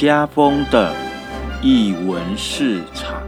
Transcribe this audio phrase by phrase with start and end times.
[0.00, 0.96] 家风的
[1.60, 3.20] 译文市场。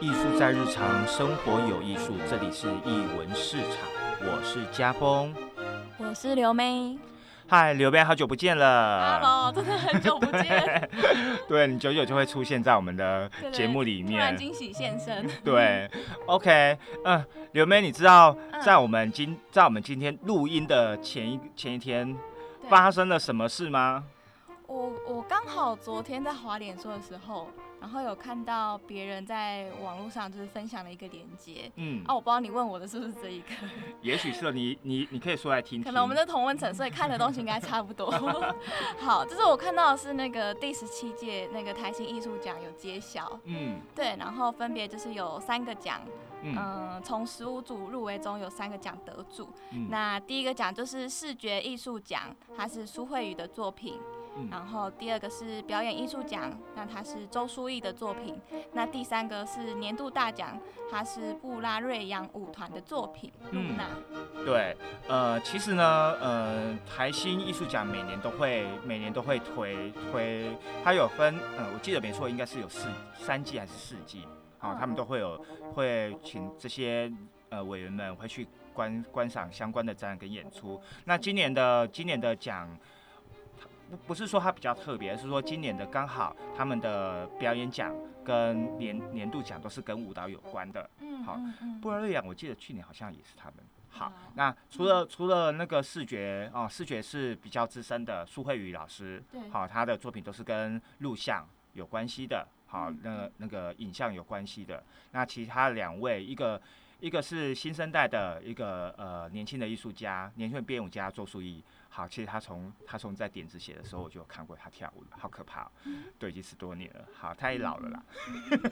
[0.00, 3.76] 艺术在日常生活有艺术，这里是艺文市场，
[4.22, 5.34] 我是家风。
[5.98, 6.98] 我是刘妹
[7.52, 9.20] 嗨，刘边，好久不见了。
[9.20, 10.90] ，Hello，真的很久不见，
[11.46, 14.38] 对你久久就会出现在我们的节目里面突然面。
[14.38, 15.28] 惊喜现身。
[15.44, 15.86] 对
[16.24, 22.16] ，OK，嗯、刘妹，你知道嗯在我们今在我们今天录音的前一前一天
[22.70, 24.02] 发生了什么事吗？
[24.72, 27.46] 我我刚好昨天在滑脸书的时候，
[27.78, 31.70] 然后有看到别人在网络上就是分享了一个链接。
[31.76, 33.48] 嗯，啊，我不知道你问我的是不是这一个，
[34.00, 35.84] 也许是你 你你可以说来听听。
[35.84, 38.10] 可能我们的同温层，所以看的东西应该差不多。
[38.98, 46.00] 好，就是我看到的是那个第十七届那个台新艺术奖有揭晓，嗯对，然后分别就是有三个奖，
[46.40, 49.50] 嗯嗯，从十五组入围中有三个奖得主。
[49.72, 54.00] 嗯那第一个奖就是视觉艺术奖，它是苏慧宇的作品。
[54.34, 58.40] 嗯然后第二个是表演艺术奖，那它是周书毅的作品。
[58.72, 60.58] 那第三个是年度大奖，
[60.90, 63.30] 它是布拉瑞扬舞团的作品。
[63.50, 63.86] 嗯那
[64.44, 64.74] 对，
[65.06, 65.84] 呃，其实呢，
[66.18, 70.50] 呃，台新艺术奖每年都会每年都会推推，
[70.82, 74.26] 它有分，呃，我记得没错，应该是有四三季还是四季，
[74.58, 77.12] 好、嗯他们都会有会请这些
[77.50, 80.80] 呃委员们会去观观赏相关的展览跟演出。
[81.04, 82.66] 那今年的今年的奖。
[83.92, 90.88] 不不是说它比较特别，而是说今年的刚好他们的表演奖跟年年度奖都是跟舞蹈有关的。
[91.00, 91.38] 嗯好
[91.80, 93.56] 布拉瑞扬，我记得去年好像也是他们。
[93.90, 104.82] 好好，那除了除了那个视觉哦，视觉是比较资深的苏慧宇老师，对好，他的作品都是跟录像有关系的，好嗯，那个那个影像有关系的。
[105.12, 106.60] 那其他两位，一个
[107.00, 111.62] 一个是新生代的一个呃年轻的艺术家，年轻的编舞家周树义。
[111.94, 115.70] 好，其实他从他从在点子写的时候我就有看过他跳舞了，好可怕、哦，
[116.18, 117.04] 对，已经十多年了。
[117.14, 118.02] 好，他也老了啦，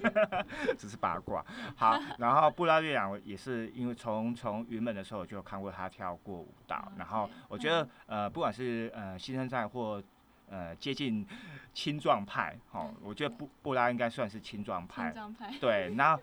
[0.78, 1.44] 只是八卦。
[1.76, 10.02] 好，然后布拉瑞扬也是因为从从云门的时候我就有看过他跳过舞蹈啊，然后我觉得呃不管是呃新生代或
[10.48, 11.26] 呃接近
[11.74, 15.12] 青壮派，哦，我觉得布布拉应该算是青壮青派。
[15.12, 15.52] 张派。
[15.60, 16.18] 对，那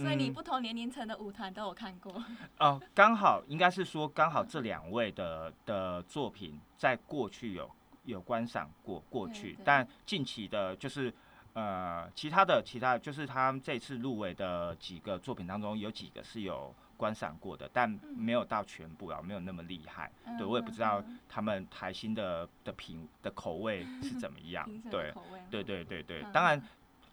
[0.00, 0.34] 所以你嗯。
[0.34, 2.22] 不同年龄层的舞团都有看过。
[2.58, 7.70] 哦，刚好应该是说刚好这两位的的作品在过去有
[8.04, 11.12] 有观赏过过去，但近期的就是。
[11.52, 20.08] 呃，其他的其他的就是他们这次入围的几个作品当中，有几个是有观赏过的，但没有到全部啊，没有那么厉害。
[20.38, 24.64] 对我也不知道嗯他们台新的的品的口味是怎么样。
[24.88, 25.12] 对，
[25.50, 26.32] 对对对对，嗯。
[26.32, 26.62] 当然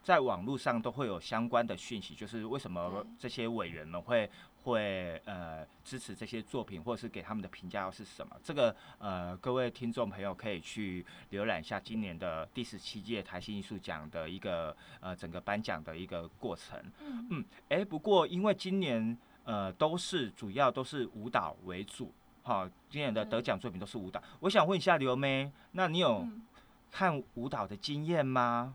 [0.07, 4.29] 在网络上都会有相关的讯息，就是为什么这些委员们会
[4.63, 8.33] 会呃支持这些作品，或者是给他们的评价又是什么？
[8.41, 16.81] 这个呃各位听众朋友可以去浏览一下今年的第十七届台新艺术奖的一个呃整个颁奖的一个过程。
[17.01, 22.13] 嗯嗯，哎，不过因为今年呃都是主要都是舞蹈为主，
[22.43, 24.23] 好、今年的得奖作品都是舞蹈。
[24.39, 26.43] 我想问一下刘妹，那你有嗯
[26.89, 28.73] 看舞蹈的经验吗？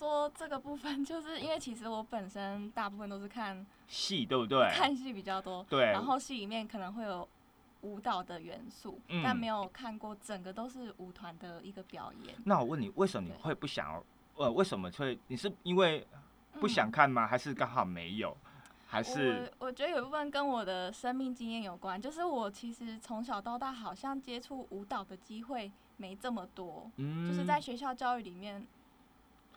[0.00, 4.66] 说这个部分， 就是因为其实我本身大部分都是看戏对不对？
[4.70, 7.28] 看戏比较多，对然后戏里面可能会有
[7.82, 12.34] 舞蹈的元素，嗯但没有看过整个都是舞团的一个表演。
[12.46, 14.04] 那我问你，为什么你会不想要？
[14.36, 15.18] 呃，为什么会？
[15.26, 16.06] 你是因为
[16.58, 17.26] 不想嗯看吗？
[17.26, 18.34] 还是刚好没有？
[18.86, 28.66] 还是我我觉得有一部分跟我的生命经验有关，就是我其实从小到大好像接触舞蹈的机会没这么多，嗯就是在学校教育里面。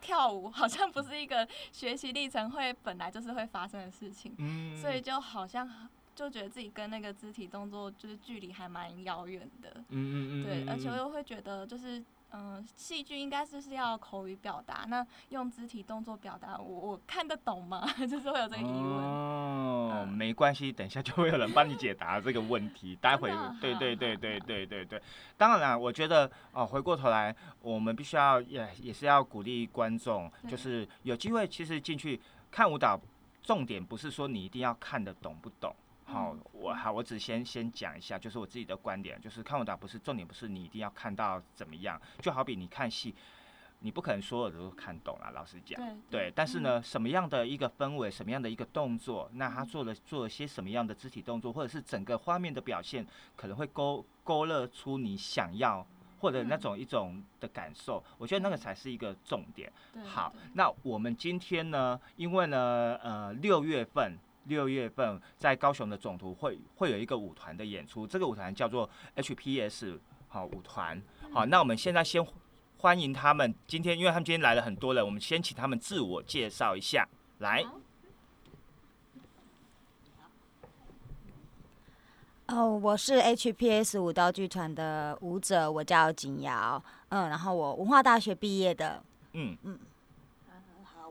[0.03, 4.75] 跳舞 好像不是一个学习历程会本来就是会发生的事情，嗯。
[4.77, 5.67] 所以就好像
[6.13, 9.69] 就觉得自己跟那个肢体动作就是距离还蛮遥远的。
[9.75, 10.97] 嗯嗯嗯对，嗯而且我嗯。
[10.97, 12.03] 又会觉得，就是
[12.35, 17.85] 嗯，戏剧应该就是要口语表达，那用肢体动作表达，我我看得懂吗？
[18.09, 18.74] 就是会有这个疑问。
[18.74, 22.95] 哦，嗯没关系，等一下就会有人帮你解答这个问题。
[23.01, 23.31] 待会
[23.62, 25.01] 对对对对 对对对，
[25.38, 32.19] 当然啦，我觉得哦，回过头来，我们必须要也也是要鼓励观众，就是有机会其实进去
[32.50, 33.00] 看舞蹈，
[33.44, 35.75] 重点不是说你一定要看得懂不懂。
[36.13, 43.15] 好嗯，我好，我只先先讲一下，就是我自己的观点，就是看舞蹈不是重点，不是你一定要看到怎么样，就好比你看戏，
[43.80, 45.80] 你不可能所有的都看懂了，老实讲。
[46.10, 53.06] 对对，但是呢，什么样的一个氛围，什么样的一个动作，那他做了做了些什么样的肢体动作，或者是整个画面的表现，
[53.36, 55.86] 可能会勾勾勒出你想要
[56.19, 58.04] 或者那种一种的感受。
[58.19, 59.74] 我觉得那个才是一个重点。
[60.06, 64.15] 好，那我们今天呢，因为呢，呃，六月份。
[64.45, 71.01] 六月份在高雄的总图会会有一个舞团的演出，这个舞团叫做 HPS 好舞团。
[71.31, 72.25] 好，那我们现在先
[72.78, 73.54] 欢迎他们。
[73.68, 77.07] 今天因为他们今天来了很多人，我们先请他们自我介绍一下。
[77.40, 77.66] 来，
[82.48, 89.04] 哦，我是 HPS 舞蹈剧团的舞者，我叫景瑶，嗯，然后我文化大学毕业的，
[89.34, 89.78] 嗯，好，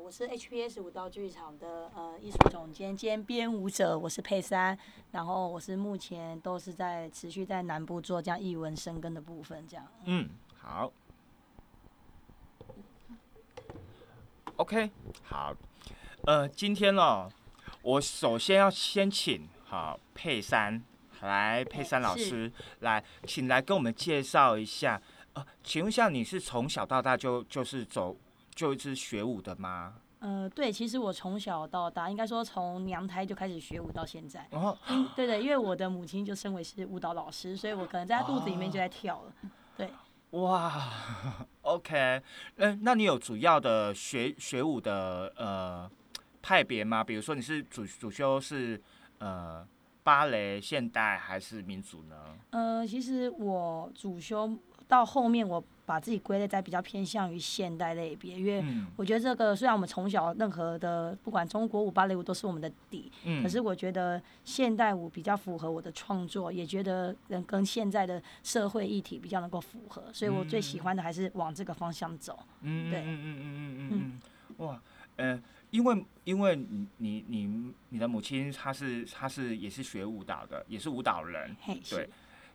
[0.03, 4.77] 我是 HPS 舞蹈剧场的呃艺术总监兼编舞者，我是佩珊，
[5.13, 9.87] 然后我是目前都是在持续在南部做这样艺文生根的部分，这样。
[10.07, 10.29] 嗯，
[10.59, 10.93] 好
[14.57, 14.91] ，OK，
[15.23, 15.55] 好，
[16.27, 17.31] 呃，今天呢，
[17.83, 20.83] 我首先要先请好佩珊
[21.21, 22.51] 来，佩珊老师
[22.81, 25.01] 来，请来跟我们介绍一下。
[25.35, 28.17] 呃，请问一下，你是从小到大就就是走
[28.55, 29.95] 就一直学舞的吗？
[30.21, 34.47] 呃，对，其实我从小到大，应该说从娘胎就开始学舞到现在。
[34.51, 39.33] 然后因对对，因为我的母亲就身为是舞蹈老师，所以我可能在她肚子里面就在跳了。
[39.77, 39.91] 对，
[40.31, 40.73] 哇
[41.63, 42.23] ，OK，
[42.57, 45.91] 嗯、那你有主要的学学舞的呃
[46.41, 47.03] 派别吗？
[47.03, 48.81] 比如说你是主主修是
[49.19, 49.67] 呃
[50.05, 52.17] 芭蕾、现代还是民族呢？
[52.51, 54.57] 呃，其实我主修
[54.87, 58.65] 到后面，我把自己归类在比较偏向于现代类别，因为
[58.97, 63.13] 我觉得这个虽然我们从小任何的不管中国舞、芭蕾舞都是我们的底，
[63.43, 72.39] 可是我觉得现代舞比较符合我的创作，也觉得能跟现在的社会议题比较能够符合，所以我最喜欢的还是往这个方向走。
[72.63, 73.91] 嗯，对，嗯嗯嗯嗯嗯。
[73.93, 74.83] 嗯，哇，
[75.17, 82.09] 呃，因为因为你你你你的母亲她是她是也是学舞蹈的，也是舞蹈人，嘿，对。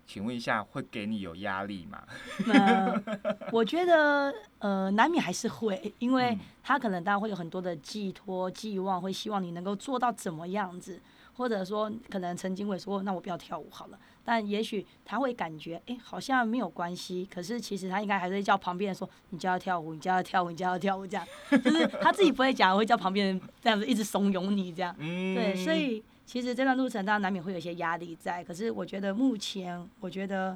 [0.08, 2.02] 请问一下，会给你有压力吗？
[2.48, 3.04] 呃，
[3.52, 11.00] 我觉得呃，难免还是会， 因为嗯他可能当然会有很多的寄托、寄望，会希望你能够做到怎么样子，
[11.34, 14.00] 或者说可能曾经会说，那我不要跳舞好了。
[14.24, 21.26] 但也许他会感觉，哎、好像没有关系，可是其实他应该还是会叫旁边人说，你就要跳舞，你就要跳舞，你就要跳舞，这样，
[21.64, 24.94] 就是他自己不会讲，会叫旁边人这样子一直怂恿你这样。
[25.00, 30.56] 嗯，对，所以其实这段路程当然难免会有一些压力在，可是我觉得目前，我觉得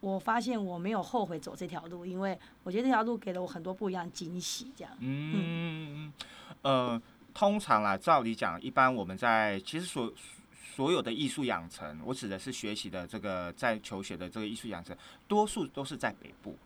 [0.00, 4.90] 我发现我没有后悔走这条路，因为我觉得这条路给了我很多不一样的惊喜，这样。
[5.00, 6.10] 嗯，
[6.62, 7.00] 呃，
[7.34, 10.10] 通常啦，照理讲，一般我们在其实所
[10.74, 14.96] 所有的艺术养成，我指的是学习的这个在求学的这个艺术养成，
[15.28, 16.56] 多数都是在北部。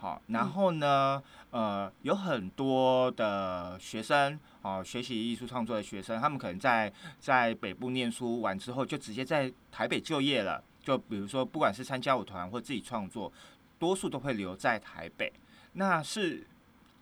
[0.00, 10.62] 好，然后呢，呃，有很多的学生哦，学习艺术创作的学生，他们可能在在北部念书完之后，就直接在台北就业了。
[10.80, 13.30] 就比如说，不管是参加舞团或自己创作，
[13.76, 15.32] 多数都会留在台北。
[15.72, 16.46] 那是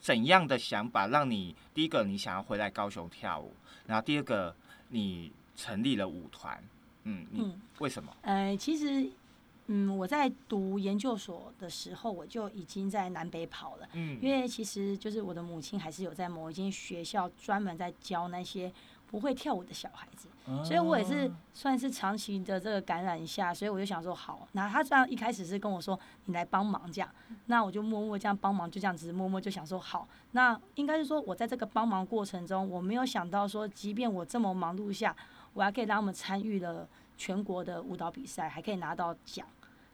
[0.00, 3.54] 怎样的想法让你第一个你想要回来高雄跳舞，
[3.86, 4.56] 然后第二个
[4.88, 6.64] 你成立了舞团？
[7.04, 8.16] 嗯，你嗯，为什么？
[8.22, 9.08] 呃，其实，
[9.68, 13.88] 嗯，我在读研究所的时候，我就已经在南北跑了。
[13.94, 18.72] 嗯因为其实就是我的母亲还是有在某一间学校专门在教那些
[19.08, 20.28] 不会跳舞的小孩子，
[20.64, 27.08] 所以我也是算是长期的这个感染下，所以我就想说好，那他这样一开始是跟我说你来帮忙这样，
[27.46, 35.14] 那我就默默这样帮忙，就这样子默默就想说好，那应该是说我在这个帮忙过程中，我没有想到说，即便我这么忙碌下，
[35.54, 39.46] 我还可以让他们参与了全国的舞蹈比赛，还可以拿到奖。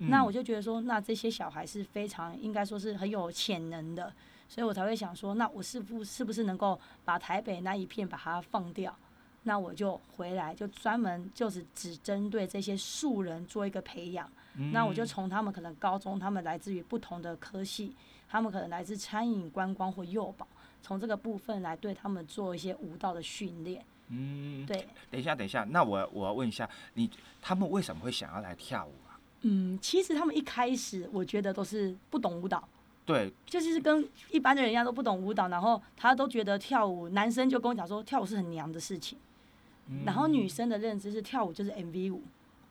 [0.09, 4.13] 那我就觉得说，那这些小孩是非常应该说是很有潜能的，
[4.49, 8.95] 所以我才会想说，那我是不是不是能够把台北那一片把它放掉？
[9.45, 14.31] 那我就回来，就专门就是只针对这些素人做一个培养。
[14.71, 17.97] 那我就从他们可能高中，他们来自于不同的科系，
[18.29, 20.47] 他们可能来自餐饮、观光或幼保，
[20.83, 23.85] 从这个部分来对他们做一些舞蹈的训练。
[24.09, 29.02] 嗯，对，等一下，等一下，那我我要问一下，你他们为什么会想要来跳舞啊？
[29.43, 32.67] 嗯，其实他们一开始我觉得都是不懂舞蹈。
[33.05, 39.19] 对，就是跟一般的人一样都不懂舞蹈，然后他都觉得跳舞，男生就跟我讲说跳舞是很娘的事情，
[40.05, 42.23] 然后女生的认知是跳舞就是 MV 舞、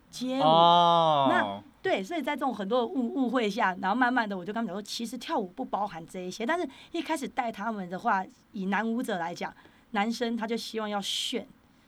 [0.10, 9.54] 街舞，哦，对，所以在这种很多的误误会下，然后慢慢的我就跟他们讲说，其实跳舞不包含这一些，但是一开始带他们的话，以男舞者来讲，
[9.92, 11.46] 男生他就希望要炫，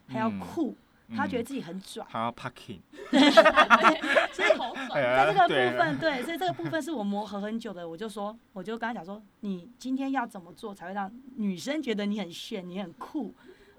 [0.07, 0.39] 还要嗯。
[0.39, 0.75] 酷，
[1.15, 2.79] 他觉得自己很拽，他要 parking，
[4.33, 7.87] 所以头哎转，在这个部分，对，所以这个部分是我磨合很久的。
[7.87, 13.33] 我就说，我就跟他讲说，你今天要怎么做才会让女生觉得你很炫，你很酷？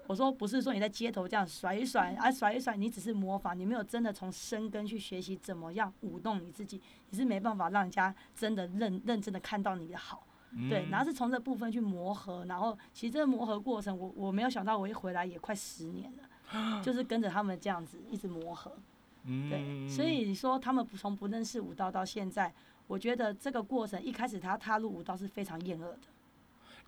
[0.07, 6.79] 我说不是说你在街头这样甩一甩啊甩一甩，你只是模仿，你没有真的从深根去学习怎么样舞动你自己，
[7.09, 10.27] 你是没办法让人家真的认认真的看到你的好。
[10.69, 16.23] 对，然后是从这部分去磨合，然后其实这个磨合过程，我我没有想到我一回来也快十年了，
[16.83, 18.71] 就是跟着他们这样子一直磨合。
[19.27, 22.53] 嗯对，所以你说他们不从不认识舞蹈到现在，
[22.85, 25.99] 我觉得这个过程一开始他踏入舞蹈是非常厌恶的，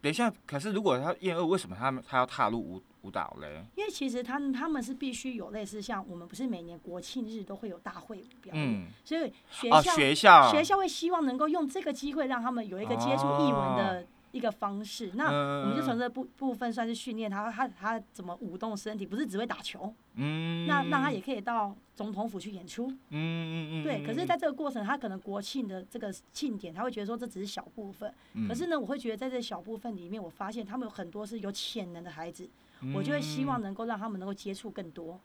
[0.02, 3.66] 等一下，可是如果他厌恶，为什么他们他要踏入舞舞蹈嘞？
[3.76, 14.06] 因为其实他们他们是必须有类似像我们不是每年国庆日都会有大会表演，嗯，所以学哦，校、学校学校会希望能够用这个机会让他们有一个接触艺文的
[14.38, 15.12] 一个方式。
[15.16, 15.26] 那
[15.62, 22.90] 我们就从这部部分算是训练他，他他怎么舞动身体，不是只会打球，嗯，那让他也可以到总统府去演出。
[22.90, 28.14] 嗯嗯嗯，对，可是嗯在这个过程，他可能国庆的这个庆典，他会觉得说这只是小部分。
[28.34, 32.48] 嗯可是呢，我会觉得在这小部分里面，我发现他们有很多是有潜能的孩子，
[32.96, 35.20] 我就会希望能够让他们能够接触更多。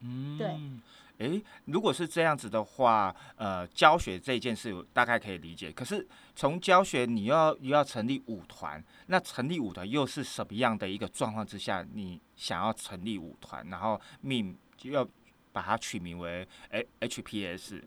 [0.00, 0.56] 嗯，对。
[1.18, 5.70] 诶，如果是这样子的话，呃，教学这件事我大概可以理解。
[5.70, 15.06] 可是从教学，你要又要成立舞团，那成立舞团又是什么样的一个状况之下，你想要成立舞团，然后命就要
[15.52, 17.82] 把它取名为诶 HPS？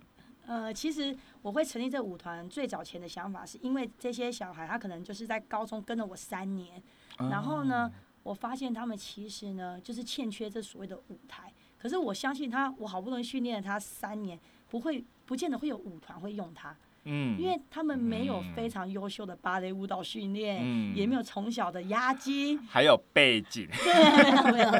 [0.47, 6.81] 呃，其实我会成立这个舞团，最早前的想法是因为这些小孩他可能就是在高中跟了我三年，
[7.17, 7.91] 然后呢，
[8.23, 11.51] 我发现他们其实呢就是欠缺这所谓的舞台。
[11.85, 14.39] 可是我相信他，我好不容易训练了他三年，
[14.71, 24.71] 不会不见得会有舞团会用他，嗯，因为他们没有嗯非常优秀的芭蕾舞蹈训练，嗯也没有从小的压肌，还有背景，对，没有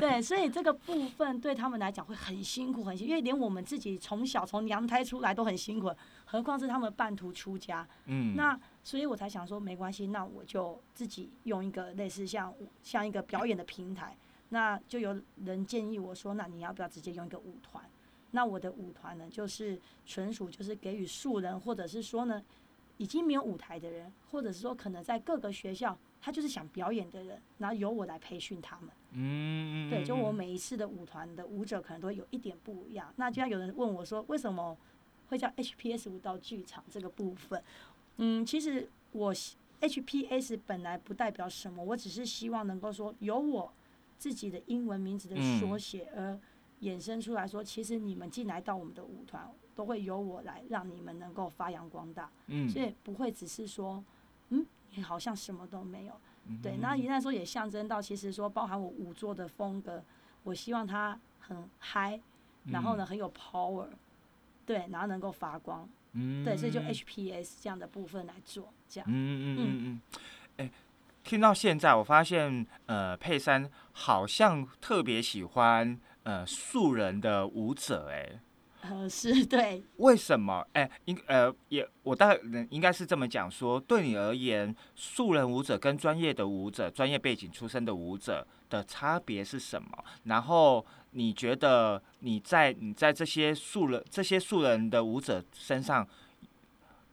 [0.00, 5.94] 对，所以这个部分对他们来讲会很辛苦，很辛苦，因为连我们自己从小从娘胎出来都很辛苦，
[6.24, 7.86] 何况是他们半途出家。
[8.06, 12.50] 嗯，那所以我才想说，没关系，那我就自己用一个类似像
[12.82, 14.16] 像一个表演的平台。
[14.50, 17.84] 那就有人建议我说，那你要不要直接用一个舞团？
[18.32, 22.42] 那我的舞团呢，就是纯属就是给予素人，或者是说呢，
[22.98, 28.90] 已经没有舞台的人，或者是说可能在各个学校他就是想表演的人，然后由我来培训他们。
[29.12, 33.12] 嗯，对，就我每一次的舞团的舞者可能都会有一点不一样。
[33.16, 34.76] 那就像有人问我说，为什么
[35.28, 37.62] 会叫 HPS 舞蹈剧场这个部分？
[38.18, 39.34] 嗯，其实我
[39.80, 43.72] HPS 本来不代表什么，我只是希望能够说有我
[44.18, 46.38] 自己的英文名字的缩写，而
[46.82, 54.04] 衍生出来说，其实你们进来到我们的舞团，都会由我来让你们能够发扬光大，嗯，所以不会只是说，
[54.50, 56.14] 嗯，你好像什么都没有。
[56.46, 56.60] 嗯。
[56.62, 60.02] 对，那一旦说也象征到，其实说包含我舞作的风格，
[60.42, 62.20] 我希望它很嗨，
[62.64, 63.88] 然后呢很有 power，
[64.64, 69.08] 对，然后能够发光，嗯，对，所以就 HPS 这样的部分来做，这样。
[69.10, 70.00] 嗯嗯嗯嗯，
[70.58, 70.70] 哎、
[71.26, 78.40] 听到现在，我发现呃，佩珊好像特别喜欢呃素人的舞者、哎，
[78.82, 80.64] 呃，是对，为什么？
[80.74, 90.04] 哎、应呃也，我大概嗯应该是这么讲说，对你而言，素人舞者跟专业的舞者、专业背景出身的舞者的差别是什么？
[90.26, 96.06] 然后你觉得你在你在这些素人这些素人的舞者身上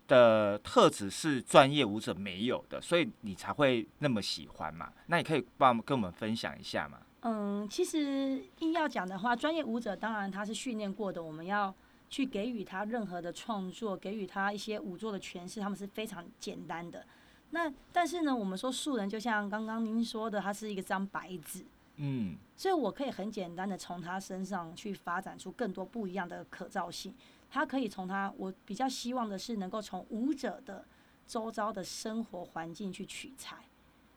[0.08, 4.92] 的特质是专业舞者没有的，所以你才会那么喜欢嘛？
[5.08, 7.00] 那你可以帮跟我们分享一下嘛？
[7.22, 11.74] 嗯，其实硬要讲的话，专业舞者当然他是训练过的，我们要
[12.10, 17.06] 去给予他任何的创作，给予他一些舞作的诠释，他们是非常简单的。
[17.52, 27.14] 那但是呢，我们说素人，就像刚刚您说的，他是一个张白纸，嗯所以我可以很简单的从他身上去发展出更多不一样的可造性。
[27.54, 30.84] 他可以从他，我比较希望的是能够从舞者的
[31.28, 33.58] 周遭的生活环境去取材。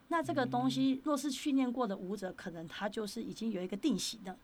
[0.09, 4.39] 那这个东西若是训练过的舞者，可能他就是已经有一个定型的，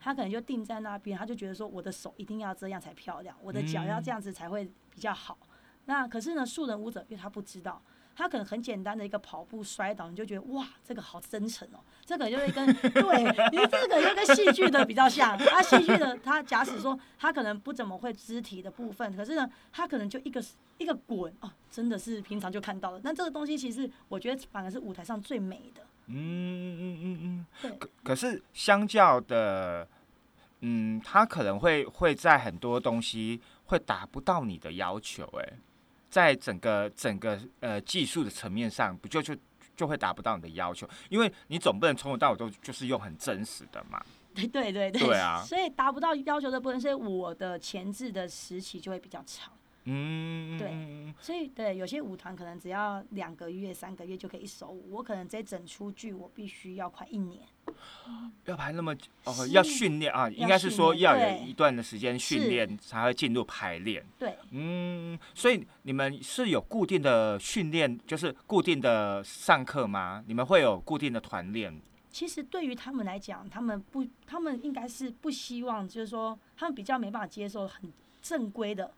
[0.00, 5.38] 他可能就定在那边，他就觉得说我的手一定要这样才漂亮，我的脚要这样子才会比较好。
[5.84, 7.80] 那可是呢，素人舞者因为他不知道，
[8.16, 11.80] 他可能很简单的一个跑步摔倒，你就觉得哇，这个好真诚哦。
[12.04, 15.36] 这个就会跟 对，你这个就跟戏剧的比较像。
[15.38, 20.44] 他戏剧的，他假使说他可能不怎么会肢体的部分，可是呢，他可能就一个
[20.78, 23.00] 一个滚哦，真的是平常就看到了。
[23.02, 25.82] 那这个东西其实我觉得反而是舞台上最美的。
[26.06, 27.78] 嗯嗯嗯嗯嗯。
[27.78, 29.88] 可可是相较的，
[30.60, 35.52] 嗯，他可能会会在很多东西会达不到你的要求，哎，
[36.14, 39.36] 在整个整个呃技术的层面上，不就就
[39.74, 44.00] 就会达不到你的要求，因为你总不能从头到尾都就是用很真实的嘛。
[44.32, 49.52] 对对对对，对啊 所以达不到要求的部分，所以我的前置的时期就会比较长。
[49.86, 57.42] 嗯，对所以对有些舞团可能只要两个月、三个月就可以一首舞，我可能这整出剧我必须要快一年。
[58.44, 64.04] 要排那么久哦，要训练啊，应该是说要有一段的时间训练才会进入排练。
[64.18, 70.22] 对，嗯，所以你们是有固定的训练，就是固定的上课吗？
[70.26, 71.78] 你们会有固定的团练？
[72.10, 78.92] 其实对于他们来讲，他们不，他们应该是不希望，就是说他们比较没办法接受很正规的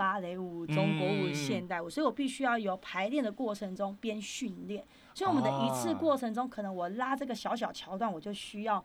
[0.00, 4.82] 芭蕾舞、中国舞、嗯现代舞，所以我必须要有排练的过程中边训练。
[5.14, 8.82] 所以我们的一次哦过程中，可能我拉这个小小桥段，我就需要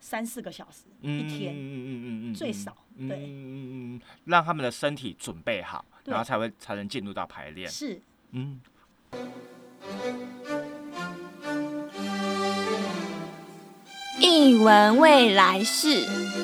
[0.00, 1.52] 三四个小时、嗯一天。
[1.54, 7.68] 嗯嗯嗯嗯，最少嗯对嗯嗯嗯，让他们的身体准备好，然后才会才能进入到排练。
[7.68, 8.58] 是嗯，
[14.18, 16.43] 一文未来式。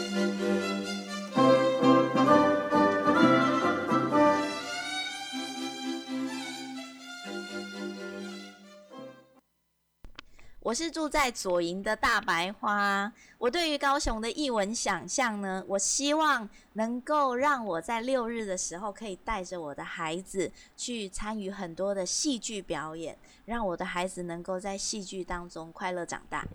[10.71, 13.13] 我是住在左营的大白花。
[13.39, 26.47] 我对于高雄的艺文想象呢，我希望能够让我在六日的时候可以带着我的孩子去参与很多的戏剧表演，让我的孩子能够在戏剧当中快乐长大。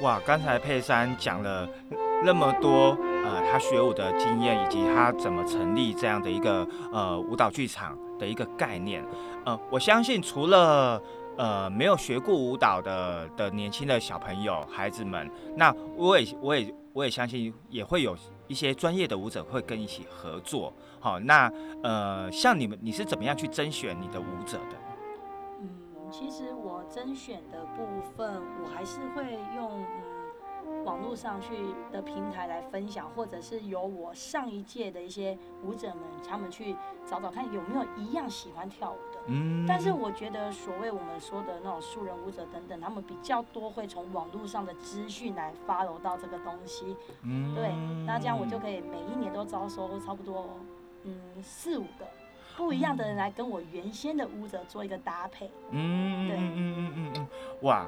[0.00, 1.68] 哇，刚才佩珊讲了
[2.24, 9.04] 那么多，呃，他学舞的经验，以及他怎么成立这样的一个呃舞蹈剧场的一个概念。
[9.44, 11.02] 呃，我相信除了
[11.36, 18.16] 呃没有学过舞蹈的的年轻的小朋友、孩子们，那我也我也我也相信也会有
[18.46, 20.72] 一些专业的舞者会跟一起合作。
[21.00, 21.52] 好，那
[21.82, 24.76] 呃，像你们，你是怎么样去甄选你的舞者的？
[25.60, 25.68] 嗯，
[26.10, 29.24] 其实我甄选的部分，我还是会
[29.56, 29.84] 用
[30.86, 31.48] 网络上去
[31.90, 39.18] 的平台来分享，或者是由我上一届的一些舞者们，他们去找找看有没有一样喜欢跳舞的。
[39.26, 46.96] 嗯但是我觉得，所谓我们说的那种素人舞者等等，他们比较多会从网络上的资讯来 follow 到这个东西。
[47.22, 47.74] 嗯对，
[48.06, 50.48] 那这样我就可以每一年都招收差不多
[51.02, 52.06] 嗯四五个
[52.56, 55.50] 不一样的人来跟我原先的舞者做一个搭配。
[55.70, 57.26] 嗯，对嗯嗯嗯嗯嗯，
[57.62, 57.84] 哇！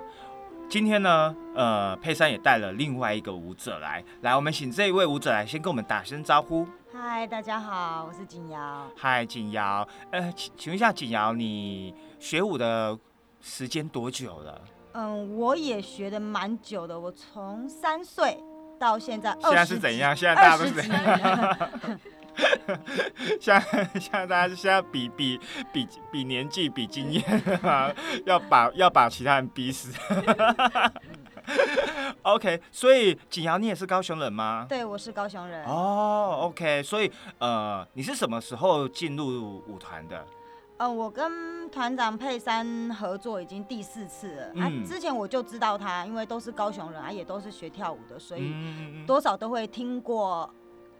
[0.68, 6.68] 今天呢，呃，佩珊也带了另外一个舞者来，来，我们请这一位舞者来先跟我们打声招呼。
[6.92, 8.86] 嗨，大家好，我是景瑶。
[8.94, 12.96] 嗨，景瑶，呃，请请问一下，景瑶，你学舞的
[13.40, 14.60] 时间多久了？
[14.92, 18.38] 嗯，我也学的蛮久的，我从三岁
[18.78, 20.14] 到现在现在二十几是怎样？
[20.14, 21.58] 现在大家都是怎几样？
[22.38, 22.80] 年了。
[23.40, 25.38] 现在 现在大家现在比比
[25.72, 27.22] 比比年纪比经验
[27.62, 27.92] 啊，
[28.24, 29.92] 要把要把其他人逼死。
[32.22, 34.66] OK，所以景瑶，你也是高雄人吗？
[34.68, 35.64] 对，我是高雄人。
[35.64, 40.24] 哦，OK，所以呃，你是什么时候进入舞团的？
[40.76, 44.44] 呃，我跟团长佩珊合作已经第四次了。
[44.62, 50.48] 啊嗯，之前我就知道他，因为都是高雄人啊，也都是学跳舞的，所以嗯多少都会听过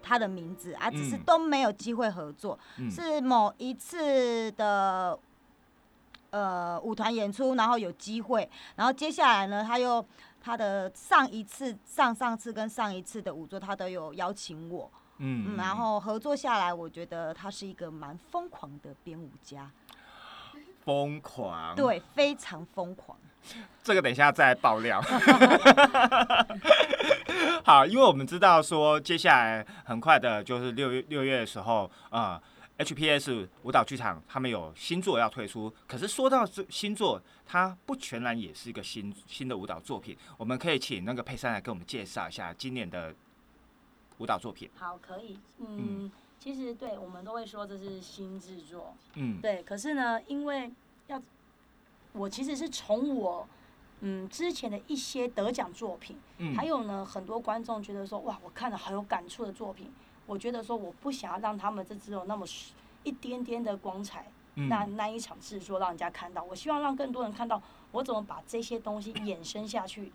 [0.02, 1.22] 他的名字啊，只是嗯。
[1.24, 2.58] 都没有机会合作。
[2.78, 2.90] 嗯。
[2.90, 5.18] 是某一次的
[6.30, 10.04] 呃舞团演出，然后有机会，然后接下来呢，他又
[10.40, 19.70] 他的上一次、上上次跟上一次的舞作，他都有邀请我，嗯，然后合作下来，我觉得他是一个蛮疯狂的编舞家，
[20.84, 23.18] 疯狂，，对，非常疯狂。
[23.82, 25.00] 这个等一下再爆料。
[27.64, 32.40] 好，因为我们知道说接下来很快的就是六月六月的时候，呃
[32.78, 35.72] ，HPS 舞蹈剧场他们有新作要推出。
[35.87, 40.16] 可是说到这新作，它不全然也是一个新新的舞蹈作品。
[40.38, 43.14] 我们可以请那个佩珊来给我们介绍一下今年的
[44.18, 44.70] 舞蹈作品。
[44.76, 50.72] 好，可以，嗯，其实对我们都会说这是新制作，嗯，对，可是呢，因为要
[52.18, 53.46] 我其实是从我
[54.00, 59.90] 嗯之前的一些得奖作品，嗯还有呢，很多观众觉得说，哇，我看了好有感触的作品，
[60.26, 62.44] 我觉得说我不想要让他们这只有那么
[63.04, 64.26] 一点点的光彩，
[64.57, 70.12] 嗯那那一场制作让人家看到，我希望让更多人看到我怎么把这些东西衍生下去，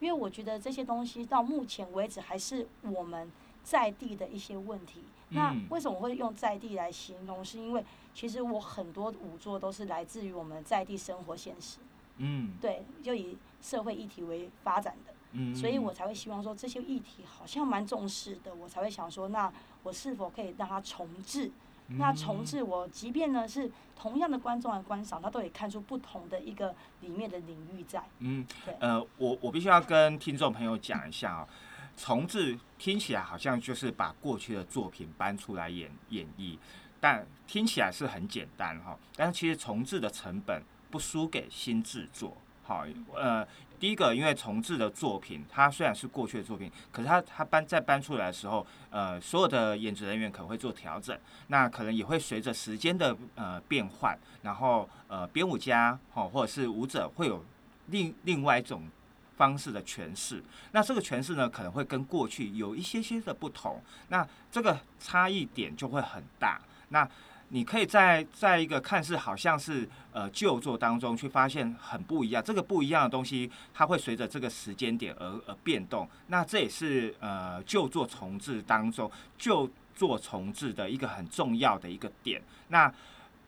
[0.00, 3.30] 因为我觉得这些东西到目前为止还是我们
[3.62, 5.04] 在地的一些问题。
[5.30, 7.44] 那嗯为什么会用在地来形容？
[7.44, 7.84] 是因为
[8.14, 11.78] 其实我很多舞作都是来自于我们在地生活现实，
[12.18, 15.12] 嗯对，就以社会议题为发展的。
[15.36, 21.50] 嗯所以我才会希望说这些议题好像蛮重视的，我才会想说，那我是否可以让它重置，
[21.88, 28.00] 那重置我，即便呢是同样的观众来观赏，他都可以看出不同的一个里面的领域在。
[28.20, 31.48] 嗯对，呃，我我必须要跟听众朋友讲一下哦，
[31.96, 36.58] 重置听起来好像就是把过去的作品搬出来演演绎，
[37.00, 42.36] 但听起来是很简单哈、但是其实重置的成本不输给新制作。
[42.66, 43.46] 好，呃，
[43.78, 57.44] 第一个，因为重置的作品，它虽然是过去的作品，可是它它搬再搬出来的时候，呃，所有的演职人员可能会做调整，那可能也会随着时间的呃变换，然后呃，编舞家哦或者是舞者会有
[57.88, 58.88] 另另外一种
[59.36, 60.42] 方式的诠释。
[60.72, 66.60] 那这个诠释呢，可能会跟过去有一些些的不同，那这个差异点就会很大。
[66.88, 67.08] 那
[67.50, 76.08] 你可以在在一个看似好像是呃旧作当中去发现很不一样，这个不一样的东西，它会随着这个时间点而而变动。
[76.28, 82.42] 那这也是呃旧作重置当中旧作重置的一个很重要的一个点。
[82.68, 82.92] 那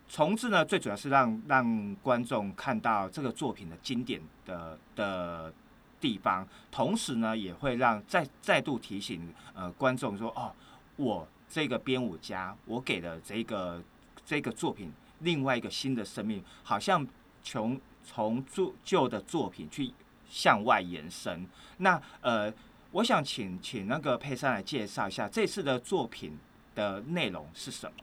[0.09, 5.53] 重置呢，最主要是让让观众看到这个作品的经典的的
[6.01, 10.53] 地方，同时呢，也会让再再度提醒呃观众说，哦，
[10.97, 13.83] 我这个编舞家，我给了这个
[14.25, 17.07] 这个作品另外一个新的生命，好像
[17.43, 19.93] 从从旧旧的作品去
[20.29, 21.47] 向外延伸。
[21.79, 22.53] 那呃，
[22.93, 26.39] 我想请请那个佩珊来介绍一下这次的作品
[26.75, 27.97] 的内容是什么？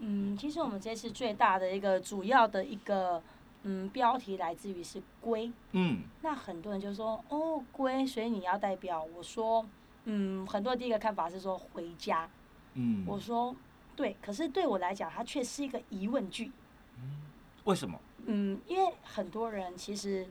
[0.00, 3.22] 嗯，其实我们这次最大的一个主要的一个
[3.62, 5.52] 嗯标题来自于是归。
[5.72, 9.66] 嗯那很多人就说哦归，所以你要代表我说
[10.04, 12.28] 嗯，很多人第一个看法是说回家。
[12.74, 13.54] 嗯，我说
[13.96, 16.52] 对，可是对我来讲，它却是一个疑问句。
[17.64, 17.98] 为什么？
[18.26, 20.26] 嗯，因为很多人其实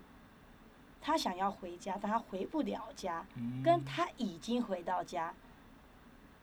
[1.01, 5.33] 他想要回家，但他回不了家，嗯跟他已经回到家，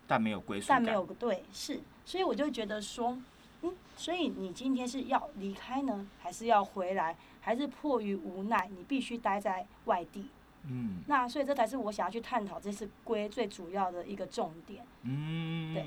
[0.07, 3.17] 但没有归属感，但没有对是，所以我就觉得说，
[3.65, 10.29] 嗯，所以你今天是要离开呢，还是要回来，还是迫于无奈，你必须待在外地？
[10.67, 14.83] 嗯那所以这才是我想要去探讨这次归最主要的一个重点。
[15.03, 15.85] 嗯，对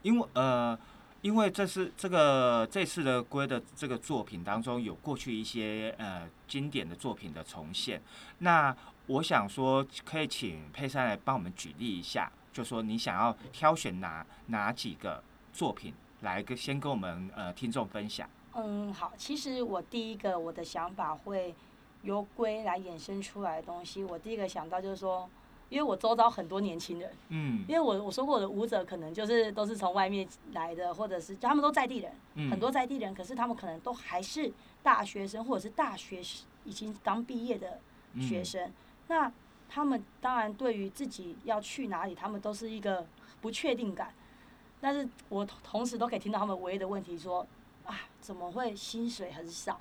[0.00, 0.78] 因为呃，
[1.20, 8.00] 因为这是这个这次的龟的这个作品当中有过去一些呃经典的作品的重现，
[8.38, 8.74] 那
[9.08, 15.92] 我想说可以请佩珊来帮我们举例一下，就说你想要挑选哪哪几个作品
[16.22, 18.28] 来跟先跟我们呃听众分享。
[18.54, 21.54] 嗯，好，其实我第一个我的想法会
[22.02, 25.28] 由龟来衍生出来的东西，我第一个想到就是说，
[25.68, 36.20] 因为我周遭很多年轻人，嗯因为我我说过我的舞者可能就是都是从外面来的，或者是他们都在地人，嗯，很多在地人，可是他们可能都还是大学生或者是大学
[36.64, 37.80] 已经刚毕业的
[38.20, 38.70] 学生，
[39.08, 39.32] 那
[39.68, 43.06] 他们当然对于自己要去哪里，他们都是一个
[43.40, 44.12] 不确定感。
[44.82, 47.46] 但是我同同时都可以听到他们唯一的问题说
[47.86, 49.80] 啊，怎么会薪水很少？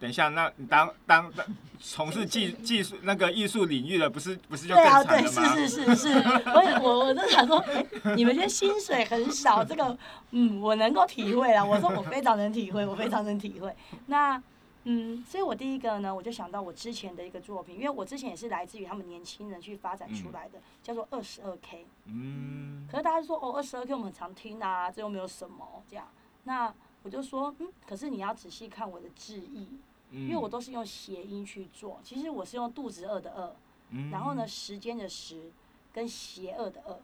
[0.00, 1.46] 等一下，那你当当当
[1.80, 5.26] 从事技 技术那个艺术领域的，不是不是就对啊，对？
[5.26, 6.08] 是是是是，
[6.54, 7.58] 我也我我就想说，
[8.02, 9.96] 哎你们觉得薪水很少，这个
[10.32, 11.64] 嗯，我能够体会啊。
[11.64, 13.74] 我说我非常能体会，我非常能体会。
[14.06, 14.40] 那
[14.90, 21.86] 嗯，所以我第一个呢，我就想到我之前的一个作品，因为我之前也是来自于他们年轻人去发展出来的，叫做二十二 K。
[22.06, 26.08] 嗯可是大家说哦，二十二 K 我们很常听啊，这又没有什么这样。
[26.44, 29.68] 那我就说，嗯，可是你要仔细看我的字义，
[30.10, 32.00] 嗯，因为我都是用谐音去做。
[32.02, 33.54] 其实我是用肚子饿的饿，
[33.90, 35.52] 嗯，然后呢，时间的时
[35.92, 36.98] 跟邪恶的恶，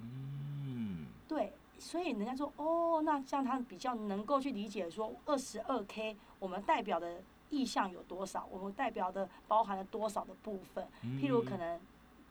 [0.00, 10.84] 嗯对，所以人家说哦，那这样他比较能够去理解说二十二 K 我们代表的意向有多少，我们代表的包含了多少的部分。
[11.20, 11.80] 譬如可能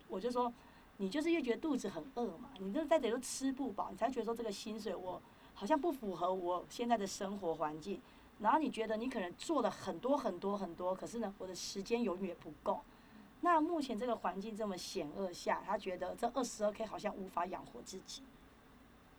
[0.10, 0.52] 我就说，
[0.98, 5.22] 你就是越觉得肚子很饿嘛，你就在得都吃不饱，你才觉得说这个薪水我
[5.54, 8.02] 好像不符合我现在的生活环境。
[8.40, 12.82] 然后你觉得你可能做了很多很多很多，可是呢，我的时间永远不够。
[13.40, 18.24] 那目前这个环境这么险恶下，他觉得这二十二 K 好像无法养活自己。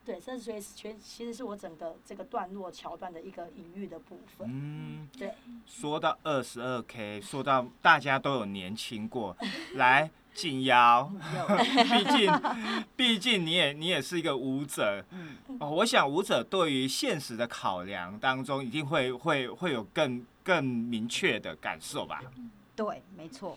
[0.04, 4.48] 对，这所以全其实是我整个这个段落桥段的一个隐喻的部分。
[4.50, 5.32] 嗯，对，
[5.64, 9.36] 说到二十二 K，说到大家都有年轻过，
[9.74, 11.08] 来静腰，
[11.92, 12.32] 毕竟
[12.96, 22.20] 毕竟你也你也是一个舞者，嗯哦，我想舞者对于现实的考量当中，一定会会会有更更明确的感受吧。
[22.74, 23.56] 对，没错。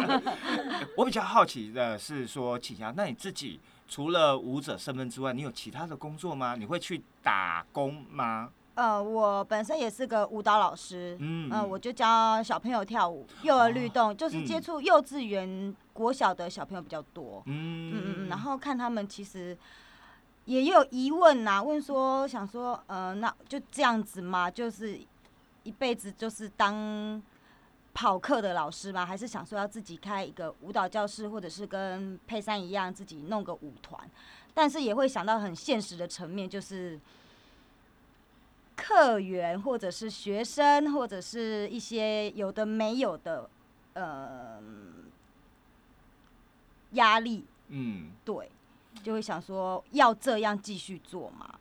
[0.98, 6.56] 我比较好奇的是说，启强，那你自己除了舞者身份之外，你有其他的工作吗？
[6.56, 8.50] 你会去打工吗？
[8.74, 17.42] 呃，我本身也是个舞蹈老师，嗯嗯、我就教小朋友跳舞，幼儿律动，就是接嗯触幼稚园、国小的小朋友比较多。
[17.46, 19.56] 嗯嗯嗯嗯，然后看他们其实
[20.44, 24.50] 也有疑问呐、问说想说，呃，那就这样子吗？
[24.50, 25.00] 就是
[25.62, 27.22] 一辈子就是当
[27.96, 29.06] 跑课的老师吗？
[29.06, 33.98] 还是想说要自己开一个舞蹈教室，或者是跟佩珊一样自己弄个舞团？
[34.52, 37.00] 但是也会想到很现实的层面，就是
[38.76, 43.48] 客源或者是学生，或者是一些有的没有的，
[43.94, 44.60] 呃，
[46.90, 48.52] 压力，嗯，对，
[49.02, 51.58] 就会想说要这样继续做嘛？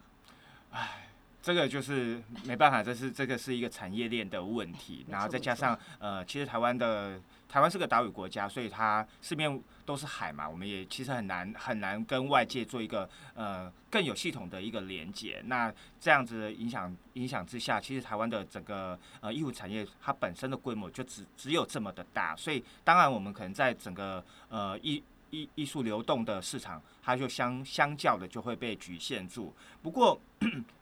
[1.46, 15.40] 这个就是没办法，这是这个是一个产业链的问题，然后再加上呃，其实台湾的台湾是个岛屿国家，所以它四面都是海嘛，我们也其实很难很难跟外界做一个呃更有系统的一个连接。
[15.46, 29.54] 那这样子的影响影响之下，其实台湾的整个呃艺术产业它本身的规模就只只有这么的大，所以当然我们可能在整个呃艺艺艺术流动的市场，它就相相较的就会被局限住。
[29.82, 30.20] 不过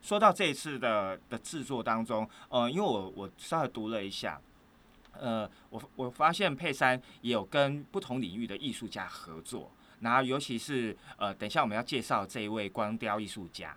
[0.00, 4.40] 说到这一次的的制作当中，呃，因为我我稍微读了一下，
[5.12, 13.76] 呃，我我发现佩珊也有跟不同领域的艺术家合作，然后尤其是呃，等一下我们要介绍这一位光雕艺术家，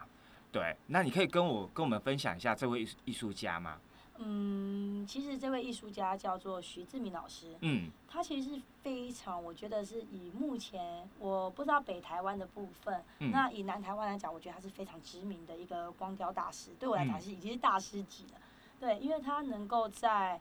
[0.51, 3.77] 对，那你可以跟我跟我们分享一下这位艺术艺术家吗？
[4.19, 7.89] 嗯，其实这位艺术家叫做徐志明老师，嗯。
[8.07, 13.31] 他其实是非常，我觉得是以目前我不知道北台湾的部分，嗯。
[13.31, 17.21] 那以南台湾来讲，我觉得他是非常知名的一个光雕大师，对我来讲嗯。
[17.21, 18.39] 是已经是大师级了。
[18.79, 20.39] 对，因为他能够在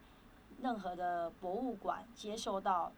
[0.62, 2.92] 任何的博物馆接受到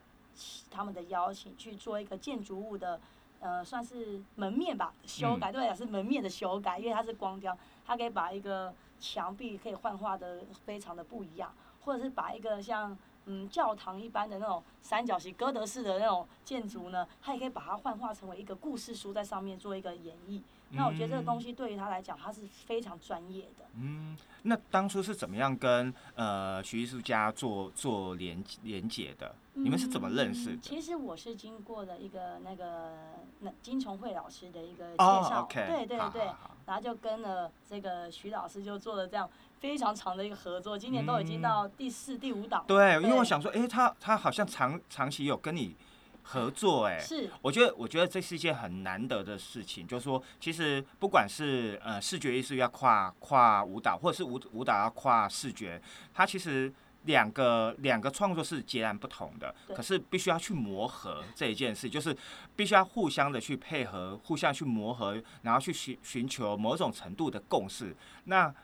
[0.70, 3.00] 他们的邀请，去做一个建筑物的
[3.40, 20.40] 呃算是门面吧修改，对我来讲是门面的修改，因为他是光雕，他可以把一个墙壁可以幻化的非常的不一样，或者是把一个像嗯教堂一般的那种三角形哥德式的那种建筑呢，它也可以把它幻化成为一个故事书在上面做一个演绎。
[20.70, 23.64] 那我觉得这个东西对于他来讲，他是非常专业的。
[23.74, 29.34] 嗯，那当初是怎么样跟呃徐艺术家做做连连结的？
[29.62, 30.54] 你们是怎么认识的？
[30.54, 32.92] 嗯其实我是经过了一个那个
[33.40, 39.28] 那金崇慧老师的一个介哦绍对对对好好，好然后就跟了这个徐老师就做了这样
[39.60, 42.64] 非常长的一个合作，今年都已经嗯到第四、第五档。
[42.66, 45.74] 对，因为我想说，哎，他他好像长长期有跟你
[46.22, 55.80] 合 作，哎，是我觉得，我觉得这是一件很难得的事情，就是说，其实不管是呃视觉艺术要跨跨舞蹈，或者是舞舞蹈要跨视觉，
[56.14, 56.72] 它其实
[57.08, 62.14] 两个两个创作是截然不同的，可是必须要去磨合这一件事，就是
[62.54, 67.96] 必须要互相的去配合，互相去磨合，然后去寻寻求某种程度的共识。
[68.24, 68.54] 那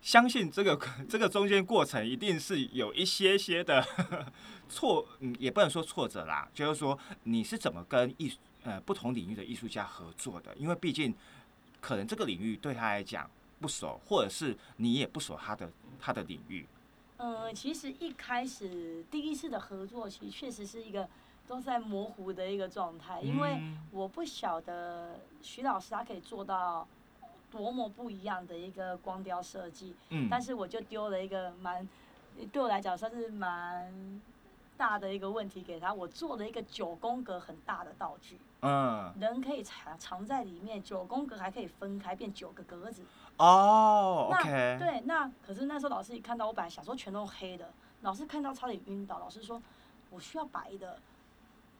[0.00, 3.84] 相信这个这个中间过程一定是有一些些的
[4.70, 10.54] 挫，嗯，也不能说挫折啦，就是说你是怎么跟艺呃不同领域的艺术家合作的？
[10.56, 11.14] 因为毕竟
[11.80, 16.66] 可能这个领域对他来讲不熟，或者是你也不熟他的他的领域。
[17.18, 21.08] 嗯，其实一开始第一次的合作，其实确实是一个
[21.46, 23.78] 都在模糊的一个状态，因为嗯。
[23.90, 26.86] 我不晓得徐老师他可以做到
[27.50, 30.28] 多么不一样的一个光雕设计，嗯。
[30.30, 31.88] 但是我就丢了一个蛮
[32.52, 34.20] 对我来讲算是蛮
[34.76, 39.10] 大的一个问题给他，我做了一个九宫格很大的道具，嗯。
[39.18, 43.02] 人可以藏藏在里面，九宫格还可以分开变九个格子。
[43.38, 47.68] 哦那对，那可是那时候老师一看到，我本来想说全都黑的，
[48.02, 49.18] 老师看到差点晕倒。
[49.18, 49.60] 老师说，
[50.10, 50.98] 我需要白的，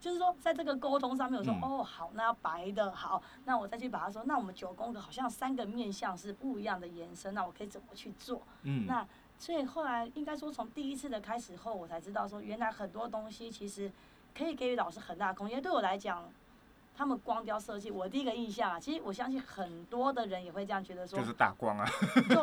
[0.01, 8.43] 就是说在这个沟通上面，我说、嗯哦好，那要白的好，那我再去把它说，那我们九宫格好像三个面相是不一样的延伸，那我可以怎么去做？
[8.63, 9.07] 嗯那
[9.39, 13.91] 所以后来应该说从第一次的开始后，我才知道说，原来很多东西其实
[14.37, 15.61] 可以给予老师很大的空间。
[15.61, 16.25] 对我来讲，
[16.97, 21.87] 他们光雕设计，我第一个印象啊，其实我相信很多的人也会这样觉得说就，是大光啊，
[22.29, 22.43] 就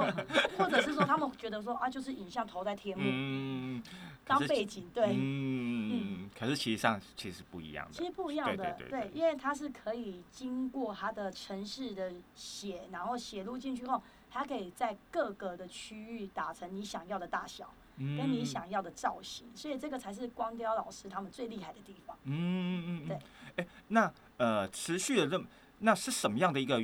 [0.57, 3.81] 或者是说他们觉得说啊，就是影像投在天幕、
[4.25, 9.09] 当背景，对，嗯，可是其实上其实不一样的，其实不一样的，对。
[9.13, 22.17] 因为它是可以经过它的城市的写，然后写入进去后，它可以在各个的区域打成你想要的大小，跟你嗯想要的造型，所以这个才是光雕老师他们最厉害的地方。
[22.23, 23.19] 嗯嗯嗯，对
[23.57, 25.45] 哎、那呃，持续的认，
[25.79, 26.83] 那是什么样的一个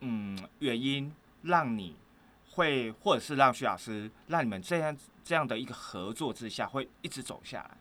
[0.00, 1.12] 嗯原因
[1.42, 1.96] 让你
[2.52, 7.76] 会，或者是让徐老师让你们这样这样的一个合作之下会一直走下来？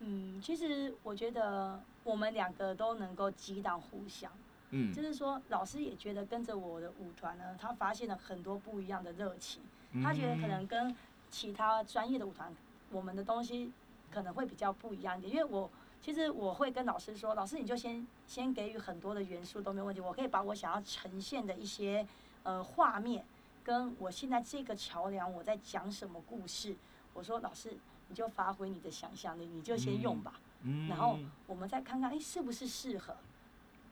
[0.00, 4.30] 嗯，其实我觉得我们两个都能够激荡互相。
[4.74, 9.62] 嗯就是说，老师也觉得跟着我的舞团呢，他发现了很多不一样的热情。
[10.02, 10.96] 他觉得可能跟
[11.32, 12.54] 其他专业的舞团，
[12.90, 13.72] 我们的东西
[14.12, 15.68] 可能会比较不一样一点，因为我
[16.00, 22.06] 其实我会跟老师说，老师你就先先给予很多的元素都没有问题，我可以把我想要呈现的一些
[22.42, 23.24] 呃画面，
[23.64, 26.76] 跟我现在这个桥梁我在讲什么故事，
[27.14, 27.76] 我说老师
[28.08, 30.86] 你就发挥你的想象力，你就先用吧，嗯。
[30.88, 33.16] 然后我们再看看哎是不是适合。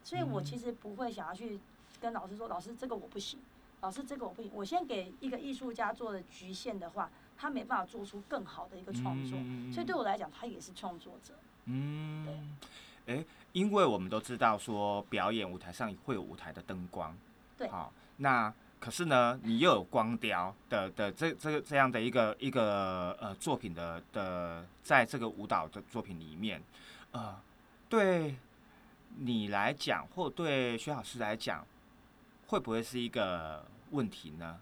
[0.03, 1.61] 所以我其实不会想要去
[2.01, 3.39] 跟老师说，老师这个我不行，
[3.83, 11.33] 老师这个我不行，我先给一个艺术家做的局限的话，他没办法做出更好的一个创作，嗯所以对我来讲，他也是创作者。
[11.65, 12.27] 嗯，
[13.07, 17.17] 对哎，因为我们都知道说表演舞台上会有舞台的灯光，
[17.57, 26.63] 对好，那可是呢，你又有光雕的的这这个这样的一个一个呃作品的的，在这个舞蹈的作品里面，
[27.13, 27.41] 呃，
[27.89, 28.37] 对
[29.17, 31.67] 你来讲，或对薛老师来讲，
[32.49, 34.61] 会不会是一个问题呢？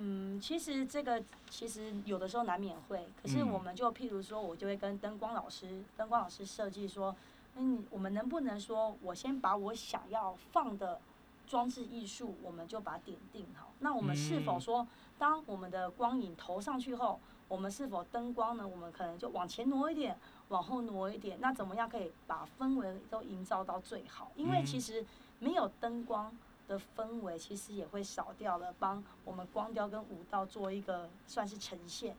[0.00, 7.14] 嗯，其实这个其实有的时候难免会，可是嗯我们就譬如说，我就会跟灯光老师、灯光老师设计说，
[7.56, 11.00] 嗯，我们能不能说我先把我想要放的
[11.48, 13.72] 装置艺术，我们就把它点定好。
[13.80, 18.68] 那我们是否嗯说，当我们的光影投上去后，我们是否灯光呢？
[18.68, 20.16] 我们可能就往前挪一点，
[20.48, 21.38] 往后挪一点。
[21.40, 24.30] 那怎么样可以把氛围都营造到最好？
[24.36, 25.04] 因为嗯其实
[25.40, 26.32] 没有灯光
[26.68, 32.14] 的氛围，其实也会少掉了帮我们光雕跟舞蹈做一个算是呈现，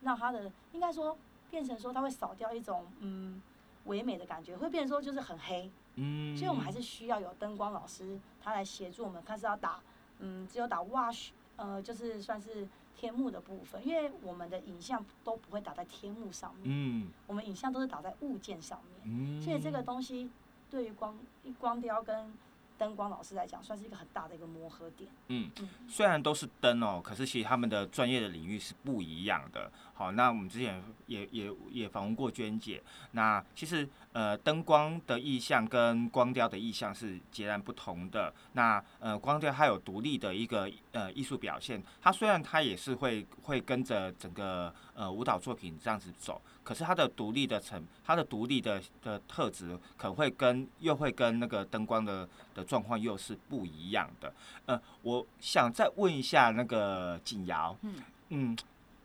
[0.00, 1.16] 那它的应该说
[1.50, 3.42] 变成说它会少掉一种嗯
[3.86, 5.70] 唯美的感觉，会变成说就是很黑。
[5.96, 9.80] 嗯，所以我们还是需要有灯光老师他来协助我们，看是要打
[10.18, 19.00] 嗯只有打 wash 呃就是算是天幕的部分，因为我们的影像都不会打在天幕上面，嗯我们影像都是打在物件上面。
[19.04, 20.28] 嗯，所以这个东西
[20.68, 21.16] 对于光
[21.60, 22.32] 光雕跟
[22.78, 25.10] 灯光老师来讲，算是一个很大的一个磨合点。
[25.28, 29.70] 嗯嗯，虽然都是灯哦，可是其实他们的专业的领域是不一样的。
[29.96, 38.34] 好，那我们之前也也也访问过娟姐，那其实呃灯光的意象跟光雕的意象是截然不同的。
[38.54, 54.34] 那呃光雕它有独立的一个呃艺术表现，它虽然它也是会会跟着整个呃舞蹈作品这样子走，可是它的独立的成，它的独立的的特质可能会跟又会跟那个灯光的的状况又是不一样的。
[54.66, 57.94] 呃，我想再问一下那个景瑶，嗯
[58.30, 58.56] 嗯，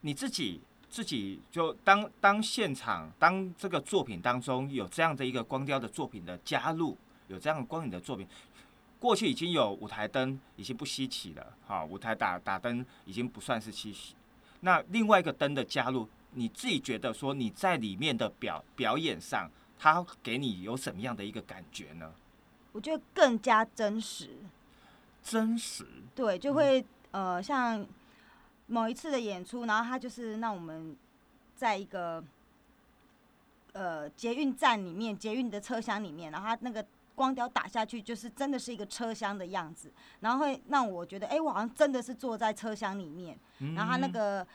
[0.02, 6.98] 你自己自己就当当现场当这个作品当中有这样的一个光雕的作品的加入，
[7.28, 8.28] 有这样光影的作品，
[9.00, 14.16] 过去已经有舞台灯已经不稀奇了，哈，舞台打打灯已经不算是稀奇。
[14.62, 22.12] 那另外一个灯的加入，你自己觉得说你在里面的表表演上，它给你有什么样的一个感觉呢？
[22.72, 24.30] 我觉得更加真实。
[25.22, 27.86] 真实，对，就会、呃，像
[28.70, 30.96] 某一次的演出，然后他就是让我们
[31.56, 32.24] 在一个
[33.74, 43.38] 呃捷运站里面，捷运的车厢里面，然后他那个光雕打下去，就是真的是一个车厢的样子，然后会让我觉得，哎、我好像真的是坐在车厢里面，
[43.76, 44.48] 然后他那嗯个。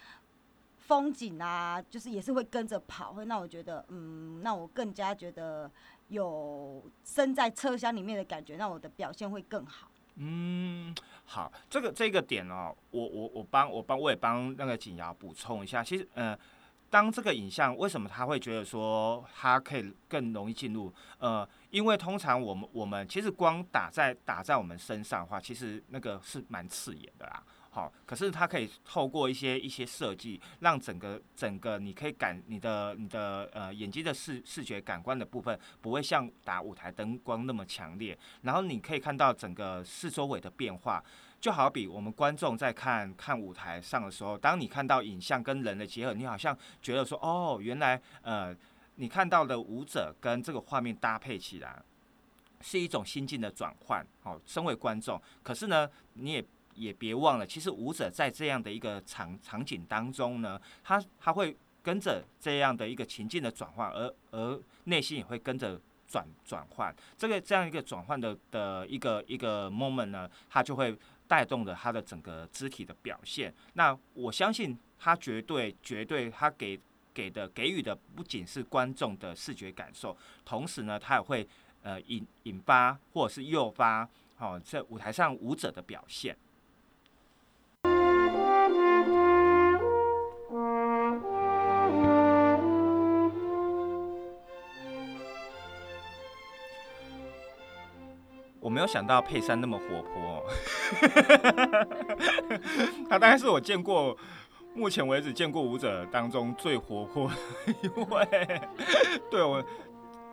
[0.87, 5.71] 风景啊，就是也是会跟着跑，会让我觉得，嗯，让我更加觉得
[6.09, 9.89] 有身在车厢里面的感觉，让我的表现会更好。
[10.17, 16.39] 嗯，好，这个这个点哦，我我我帮我帮我也帮那个景瑶补充一下，其实呃，
[16.89, 20.93] 当这个影像为什么他会觉得说他可以更容易进入？
[21.19, 27.43] 呃，因为通常我们我们其实光打在打在我们身上的话，其实那个是蛮刺眼的啦。
[27.75, 41.03] 好，可是它可以透过一些一些设计，让整个整个你可以感你的你的呃眼睛的视视觉感官的部分不会像打舞台灯光那么强烈，然后你可以看到整个四周围的变化，
[41.41, 48.55] 就好比我们观众在看看舞台上的时候，当你看到影像跟人的结合，你好像觉得说，哦，原来呃，
[48.95, 51.83] 你看到的舞者跟这个画面搭配起来，
[52.61, 54.07] 是一种心境的转换。
[54.23, 66.95] 好、身为观众，可是呢，你也也别忘了，其实舞者在这样的一个场场景当中呢，他他会跟着这样的一个情境的转换，而而内心也会跟着转转换。
[67.17, 70.97] 这个这样一个转换的的一个一个 moment 呢，它就会
[71.27, 73.53] 带动了他的整个肢体的表现。
[73.75, 76.79] 那我相信他绝对绝对他给
[77.13, 81.47] 给的给予的不仅是观众的视觉感受，同时呢，他也会
[81.83, 84.09] 呃引引发或者是诱发
[84.39, 86.37] 哦，在舞台上舞者的表现。
[98.61, 100.43] 我没有想到佩珊那么活泼、
[103.11, 104.17] 他大概是我见过
[104.75, 107.35] 目前为止见过舞者当中最活泼的
[107.83, 108.61] 一位。
[109.31, 109.63] 对我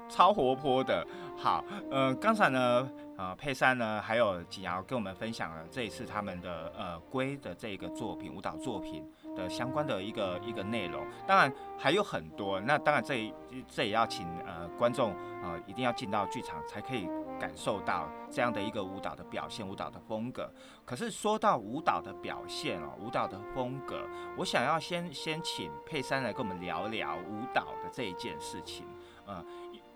[0.08, 1.06] 超活泼的。
[1.36, 2.90] 好，呃，刚才呢，
[3.22, 11.06] 呃，佩珊呢，还有景瑶跟我们分享了这一次他们的呃龟的这个作品舞蹈作品的相关的一个一个内容。
[11.28, 13.32] 当然还有很多，那当然这
[13.68, 15.14] 这也要请呃观众
[15.44, 17.08] 呃一定要进到剧场才可以
[17.40, 20.52] 感受到这样的一个舞蹈的表现，舞蹈的风格。
[20.84, 24.02] 可是说到舞蹈的表现哦，舞蹈的风格，
[24.36, 28.88] 我想要先先请佩珊来跟我们聊聊舞蹈的这一件事情。
[29.28, 29.46] 呃，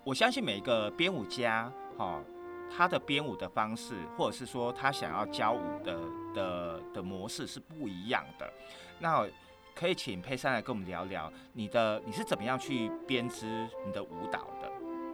[0.03, 2.21] 我相信每一个编舞家，哈、
[2.69, 5.99] 他的编舞的方式，或者是说他想要教舞的
[6.33, 8.51] 的的模式是不一样的。
[8.99, 9.27] 那
[9.73, 14.71] 可以请佩珊来跟我们聊聊你的你是怎么样去编织你的舞蹈的？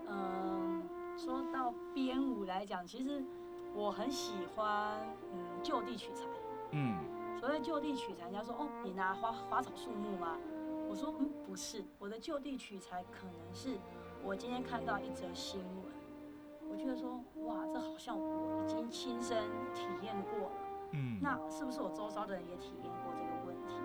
[0.07, 0.87] 嗯，
[1.17, 3.23] 说到编舞来讲，其实
[3.73, 4.99] 我很喜欢
[5.33, 6.25] 嗯就地取材。
[6.71, 6.99] 嗯
[7.39, 10.37] 所谓就地取材，人家说哦，你拿花花草树木吗？
[10.87, 13.79] 我说嗯，不是，我的就地取材可能是
[14.23, 15.90] 我今天看到一则新闻，
[16.71, 17.09] 我觉得说
[17.45, 19.37] 哇，这好像我已经亲身
[19.73, 20.55] 体验过了。
[20.93, 23.75] 嗯那是不是我周遭的人也体验过这个问题？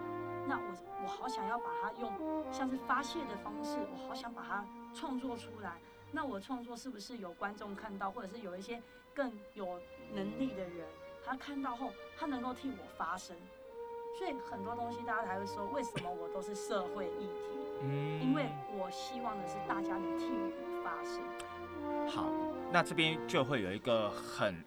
[0.49, 2.12] 那我我好想要把它用
[2.53, 4.64] 像是发泄的方式，我好想把它
[4.95, 5.74] 创作出来。
[6.12, 8.80] 那我创作是不是有观众看到，或者是有一些
[9.12, 9.78] 更有
[10.12, 10.87] 能力的人，
[11.24, 13.37] 他看到后，他能够替我发声？
[14.16, 17.43] 所以很多东西大家才会说，为什么我都是社会议题？
[17.82, 21.20] 嗯因为我希望的是大家能替我发声。
[22.09, 22.24] 好，
[22.77, 24.62] 那这边就会有一个很，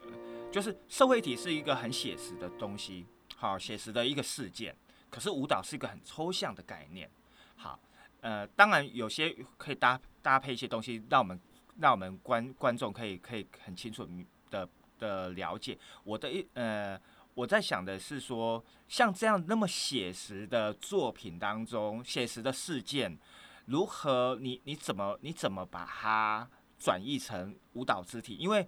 [0.52, 3.06] 就是社会体是一个很写实的东西，
[3.36, 4.76] 好，写实的一个事件。
[5.12, 7.08] 可是舞蹈是一个很抽象的概念。
[7.56, 7.80] 好，
[8.22, 11.40] 呃，当然有些可以搭搭配一些东西，让我们
[11.78, 14.10] 让我们观观众可以可以很清楚
[14.50, 15.78] 的的了解。
[16.04, 17.00] 我的一呃，
[17.36, 23.20] 我在想的是说，像这样那么写实的作品当中，写实的事件，
[23.68, 26.50] 如何你你怎么你怎么把它
[26.80, 28.36] 转译成舞蹈肢体？
[28.38, 28.66] 因为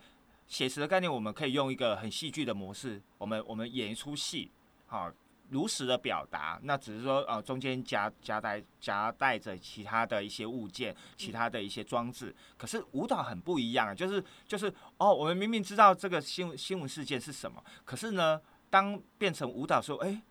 [0.48, 4.52] 写实的概念，我们可以用一个很戏剧的模式，我们我们演一出戏，
[4.86, 5.10] 好、
[5.50, 6.60] 如实的表达。
[6.64, 12.36] 那只是说呃中间夹夹带夹带着其他的一些物件，其他的一些装置。
[12.58, 20.22] 可是舞蹈很不一样啊，就是就是哦，我们明明知道这个新闻新闻事件是什么，可是呢，当变成舞蹈时候，哎、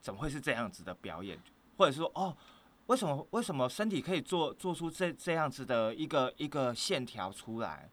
[0.00, 1.36] 怎么会是这样子的表演？
[1.76, 2.36] 或者是说哦。
[2.86, 7.90] 为什么为什么身体可以做做出这这样子的一个一个线条出来？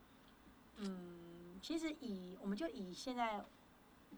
[0.78, 3.44] 嗯，其实以我们就以现在，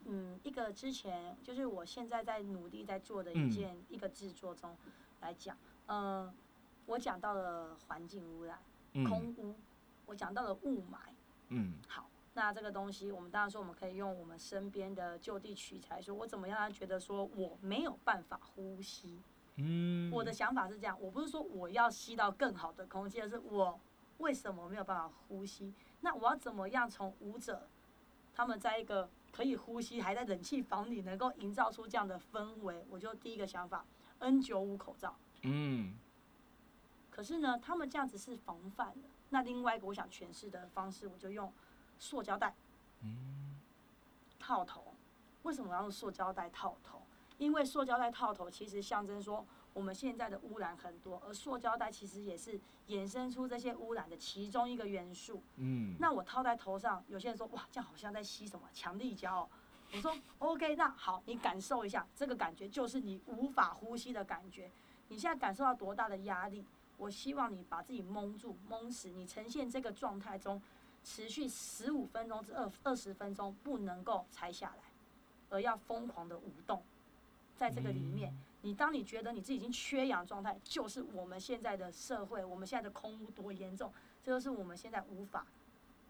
[0.05, 4.76] 嗯，一个之前就是我现在在努力在做的嗯一件、一个制作中
[5.21, 5.57] 来讲，
[5.88, 6.34] 嗯、
[6.86, 8.59] 我讲到了环境污染、
[9.07, 9.55] 空嗯污，
[10.07, 10.97] 我讲到了雾霾。
[11.49, 19.21] 嗯好，那这个东西我们当然说我们可以用我们身边的就地取材，说我怎么样让他觉得说我没有办法呼吸。
[19.58, 23.80] 嗯，我的想法是这样，我不是说我要吸到更好的空气，而是我
[24.18, 25.74] 为什么没有办法呼吸？
[26.01, 27.68] 那我要怎么样从舞者
[28.34, 32.86] 他们在一个可以呼吸，还在冷气房里，能够营造出这样的氛围？
[32.89, 33.86] 我就第一个想法
[34.20, 35.16] ，N 九五口罩。
[35.43, 35.97] 嗯
[37.10, 39.08] 可是呢，他们这样子是防范的。
[39.30, 41.51] 那另外一个我想诠释的方式，我就用
[41.97, 42.53] 塑胶袋
[43.01, 43.56] 嗯
[44.38, 44.93] 套头。
[45.43, 46.95] 为什么要用塑胶袋套头？
[47.38, 55.41] 因为塑胶袋套头其实象征说我们现在的污染很多，而塑胶袋其实也是衍生出这些污染的其中一个元素。
[55.57, 59.49] 嗯，那我套在头上，有些人说哇，这样好像在吸什么强力胶哦、
[59.93, 64.71] 我说 OK，那好，你感受一下这个感觉，就是你无法呼吸的感觉。
[65.07, 66.65] 你现在感受到多大的压力？
[66.97, 70.61] 我希望你把自己蒙住、蒙死，你呈现这个状态中，
[71.03, 74.83] 持续十五分钟至二二十分钟，不能够拆下来，
[75.49, 76.81] 而要疯狂的舞动。
[77.56, 83.91] 在这个里面，你当你觉得你自己已经缺氧状态，就是我们现在的社会，我们现在的空污多严重，
[84.22, 85.45] 这就是我们现在无法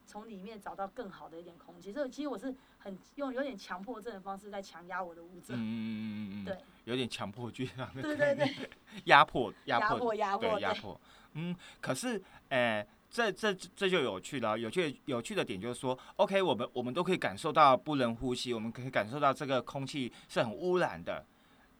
[0.08, 1.92] 从里面找到更好的一点空气。
[1.94, 5.54] 这个其实我是很用有点强迫症的方式在强压我的物质。
[5.54, 8.70] 嗯嗯嗯嗯嗯，对，有点强迫症啊对，对 对，
[9.06, 11.02] 压迫压压迫迫压迫对对压迫，
[11.34, 14.58] 嗯，可是，诶、这这这就有趣了。
[14.58, 21.26] 有趣有趣的点就是说，OK，我们我们都可以感受到不能呼吸，我们可以感受到这个空气是很污染的。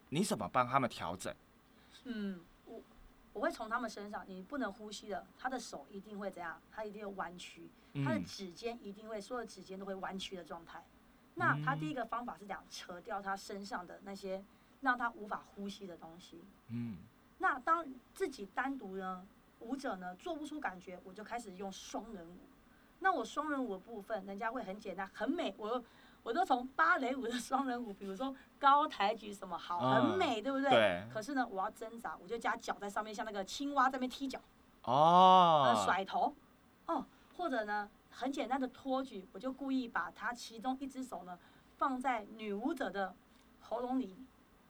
[0.08, 1.34] 你怎么帮他们调整？
[2.04, 2.80] 嗯，我
[3.32, 6.60] 我会从他们身上，你不能呼吸的，他的手一定会怎样？
[6.70, 7.68] 他一定会弯曲，
[8.04, 10.82] 他的嗯指尖一定会，所有指尖都会弯曲的状态。
[11.34, 14.42] 那他第一个方法是这样，扯掉他身上的那些
[14.80, 16.42] 让他无法呼吸的东西。
[16.68, 16.96] 嗯
[17.38, 19.26] 那当自己单独呢，
[19.60, 22.38] 舞者呢做不出感觉，我就开始用双人舞。
[23.00, 25.54] 那我双人舞的部分，人家会很简单、很美。
[25.58, 25.84] 我又
[26.26, 30.68] 我都从芭蕾舞的双人舞，比如说高抬举什么好，嗯很美，对不对？
[30.70, 34.40] 对可是呢，我要挣扎，我就加脚在上面，像那个青蛙在那边踢脚，
[34.82, 36.34] 哦呃，，甩头，
[36.86, 37.06] 哦，
[37.36, 41.38] 或者呢，很简单的托举，我就故意把他其中一只手呢
[41.76, 43.14] 放在女舞者的
[43.60, 44.18] 喉咙里、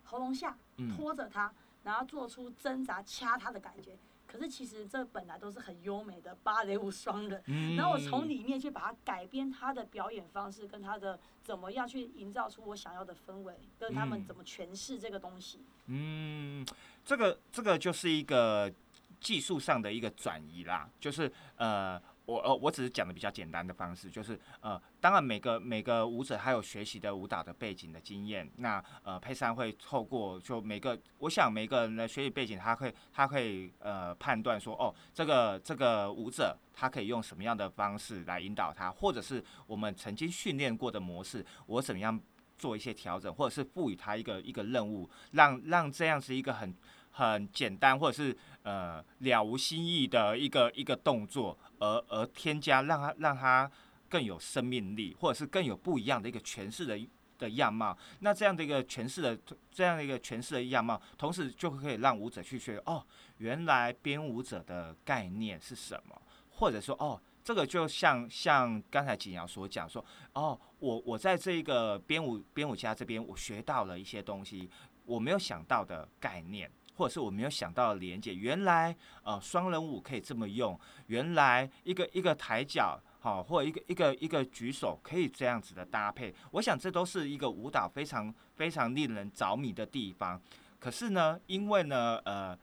[0.05, 1.51] 喉咙下，嗯拖着她，
[1.85, 3.97] 然后做出挣扎掐她的感觉。
[4.27, 15.61] 可是其实这本来都是很优美的芭蕾舞双人，嗯然后我从里面去把它改编他的表演方式，跟他的怎么样去营造出我想要的氛围，跟他们嗯怎么诠释这个东西。
[15.87, 16.67] 嗯，
[17.05, 18.73] 这个这个就是一个
[19.21, 22.01] 技术上的一个转移啦，就是呃。
[22.27, 42.21] 我呃，我只是讲的比较简单的方式，就是呃，当然每个每个舞者他有学习的舞蹈的背景的经验，那呃佩珊会透过就每个，我想每个人的学习背景，他会他会呃判断说，哦，这个这个舞者他可以用什么样的方式来引导他，或者是我们曾经训练过的模式，我怎么样
[42.59, 46.75] 做一些调整，或者是赋予他一个一个任务，让让这样子一个很
[47.17, 53.71] 很简单或者是呃了无新意的一个一个动作，而而添加让他让他
[54.09, 57.01] 更有生命力，或者是更有不一样的一个诠释的
[57.39, 57.97] 的样貌。
[58.21, 59.39] 那这样的一个诠释的
[59.73, 63.03] 这样的一个诠释的样貌，同时就可以让舞者去学哦，
[63.39, 67.19] 原来编舞者的概念是什么，或者说哦。
[67.47, 74.69] 这个就像像刚才景瑶所讲说，哦，我我在这一个编舞编舞家这边，我学到了一些东西，
[75.05, 78.35] 我没有想到的概念，或者是我没有想到的连接。
[78.35, 86.35] 原来呃双人舞可以这么用，原来一个一个抬脚，好、或一个一个一个举手可以这样子的搭配。
[86.53, 90.41] 我想这都是一个舞蹈非常非常令人着迷的地方。
[90.79, 92.57] 可是呢，因为呢，呃，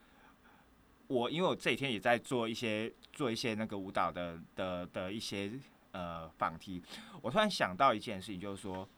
[1.08, 5.52] 我因为我这几天也在做一些做一些那个舞蹈的的的一些
[5.92, 6.82] 呃访题，
[7.20, 8.88] 我突然想到一件事情，就是说，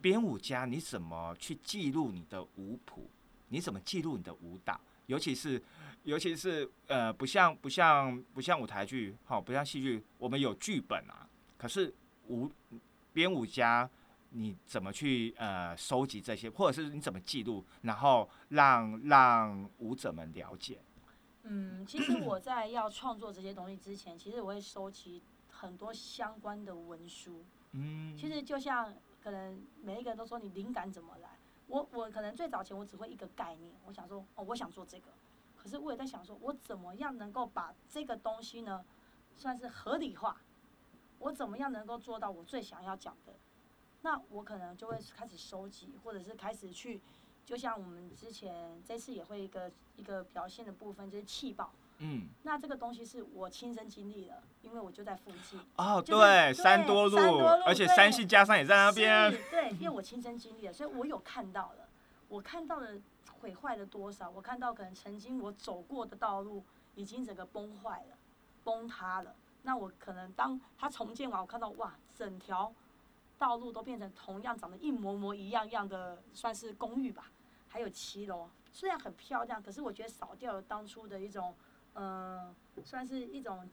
[0.00, 3.10] 编舞家你怎么去记录你的舞谱？
[3.50, 4.80] 你怎么记录你的舞蹈？
[5.06, 5.62] 尤其是
[6.04, 11.28] 尤其是呃，不像不像不像舞台剧，好、不像戏剧，我们有剧本啊。
[11.58, 11.92] 可是
[12.28, 12.50] 舞
[13.12, 13.88] 编舞家
[14.30, 20.78] 你怎么去呃收集这些，或者是你怎么记录，然后让让舞者们了解？
[21.42, 27.44] 嗯，其实我在要创作这些东西之前，其实我会收集很多相关的文书。
[27.72, 31.29] 嗯，其实就像可能每一个人都说你灵感怎么来，
[31.70, 35.06] 我我可能最早前我只会一个概念，我想说哦我想做这个，
[35.56, 38.84] 可是我也在想说我怎么样能够把这个东西呢
[39.36, 40.36] 算是合理化，
[41.20, 43.32] 我怎么样能够做到我最想要讲的，
[44.02, 47.00] 那我可能就会开始收集，或者是开始去，
[47.46, 51.72] 就像我们之前这次也会一个一个表现的部分就是气爆。
[52.02, 55.60] 嗯，那这个东西是我亲身经历的，因为我就在附近。
[55.76, 59.30] 哦，就是对，对三多路，而且对三系加上也在那边。
[59.50, 61.88] 对，因为我亲身经历了，所以我有看到了，
[62.28, 62.88] 我看到了
[63.40, 68.16] 毁坏了多少，我看到可能曾经我走过的道路已经整个崩坏了、
[68.64, 69.34] 崩塌了。
[69.62, 72.72] 那我可能当它重建完，我看到哇，整条
[73.38, 77.30] 道路都变成同样长得一模模一样样的，算是公寓吧，
[77.68, 81.54] 还有骑楼，虽然很漂亮，可是我觉得少掉了当初的一种，
[81.94, 83.68] 呃，算是一种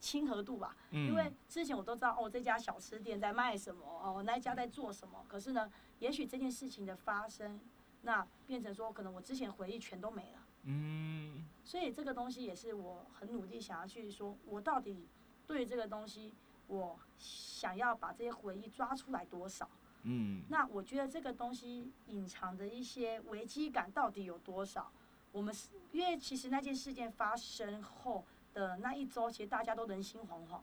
[0.00, 0.76] 亲和度吧。
[0.90, 5.24] 嗯，因为之前我都知道哦，这家小吃店在卖什么，哦，那一家在做什么。
[5.28, 7.60] 可是呢，也许这件事情的发生，
[8.02, 10.38] 那变成说，可能我之前回忆全都没了。
[10.66, 15.06] 嗯所以这个东西也是我很努力想要去说，我到底
[15.46, 16.32] 对这个东西，
[16.66, 19.68] 我想要把这些回忆抓出来多少？
[20.06, 24.92] 嗯那我觉得这个东西隐藏的一些危机感到底有多少？
[25.34, 28.24] 我们是因为其实那件事件发生后
[28.54, 30.60] 的那一周，其实大家都人心惶惶。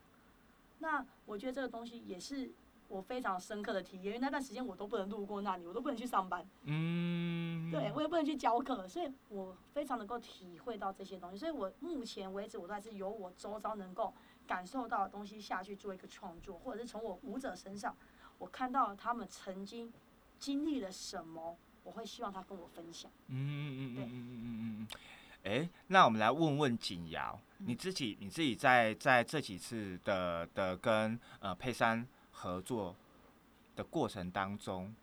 [0.80, 2.49] 那我觉得这个东西也是
[2.88, 11.38] 我非常深刻的体验，因为那段时间我都不能路过那里，我都不能去上班，嗯，对我也不能去教课，所以我非常能够体会到这些东西。
[11.38, 14.13] 所以我目前为止，我都还是由我周遭能够
[14.47, 17.93] 感受到的东西下去做一个创作，或者是从我舞者身上，
[18.38, 19.91] 我看到他们曾经
[20.39, 23.10] 经历了什么，我会希望他跟我分享。
[23.28, 24.88] 嗯嗯嗯对嗯嗯嗯嗯嗯。
[25.44, 32.96] 哎，那我们来问问景瑶，你自己你自己在在这几次的的跟呃佩珊合作
[33.76, 34.94] 的过程当中，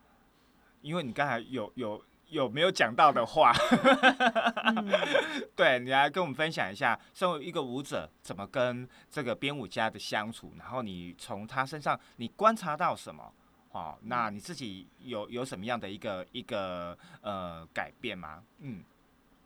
[0.81, 3.51] 因为你刚才有有有没有讲到的话，
[5.57, 13.33] 对你来跟我们分享一下，身为一个舞者，怎么跟这个编舞家的相处，然后你从他身上你观察到什么？
[13.71, 18.43] 哦，那你自己有有什么样的一个一个呃改变吗？
[18.59, 18.83] 嗯，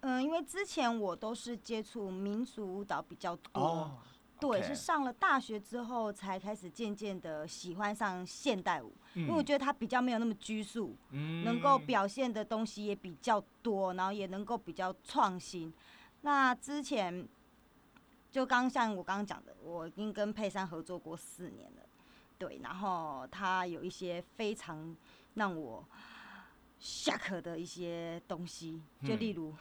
[0.01, 3.97] 嗯，因为之前我都是接触民族舞蹈比较多，哦，
[4.39, 9.45] 对是上了大学之后才开始渐渐的喜欢上现代舞，因为我嗯。
[9.45, 15.74] 觉得它比较没有那么拘束，嗯能够表现的东西也比较多，然后也能够比较创新。
[16.21, 17.28] 那之前
[18.32, 21.82] 就刚像我刚刚讲的，我已经跟佩珊合作过四年了，
[22.44, 24.94] 对，然后他有一些非常
[25.36, 25.88] 让我
[26.78, 29.56] 下课的一些东西，就嗯例如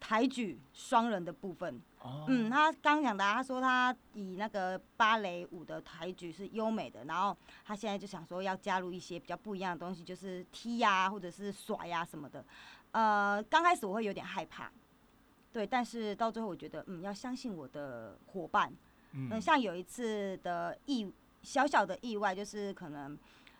[0.00, 12.42] 抬举双人的部分，哦，嗯，他刚讲的啊、他说他以那个芭蕾舞的抬举是优美的，然后他现在就想说要加入一些比较不一样的东西，就是踢呀、或者是甩呀、什么的。
[12.92, 14.72] 呃，刚开始我会有点害怕，
[15.52, 18.72] 对，但是到最后我觉得，嗯，要相信我的伙伴。
[19.12, 21.06] 嗯，嗯像有一次的意
[21.44, 23.16] 小小的意外，就是可能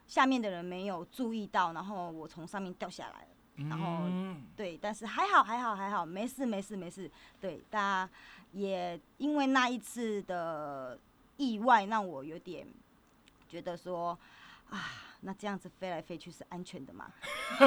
[0.07, 3.29] 下面的人没有注意到，然后我从上面掉下来了。
[3.69, 7.09] 然后嗯对，但是还好，还好，还好，没事，没事，没事。
[7.41, 8.11] 对，大家
[8.53, 10.99] 也因为那一次的
[11.37, 12.67] 意外，让我有点
[13.49, 14.19] 觉得说，
[14.71, 14.91] 啊，
[15.21, 17.07] 那这样子飞来飞去是安全的吗？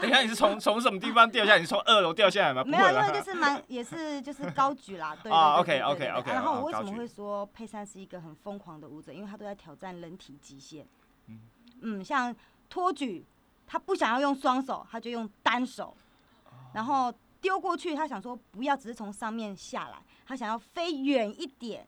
[0.00, 1.58] 等一下你是从从什么地方掉下来？
[1.58, 2.64] 你是从二楼掉下来吗？
[2.64, 9.12] 没有，因为就是蛮也是就是高举啦， 对啊对对对 OK，OK，对对 OK，然后我为什么会说佩珊是一个很疯狂的舞者？
[9.12, 10.86] 因为他都在挑战人体极限。
[11.26, 11.40] 嗯
[11.82, 12.34] 嗯，像
[12.70, 13.24] 托举，
[13.66, 15.96] 他不想要用双手，他就用单手，
[16.44, 21.86] 哦然后丢过去，他想说不要只是从上面下来，他想要飞远一点。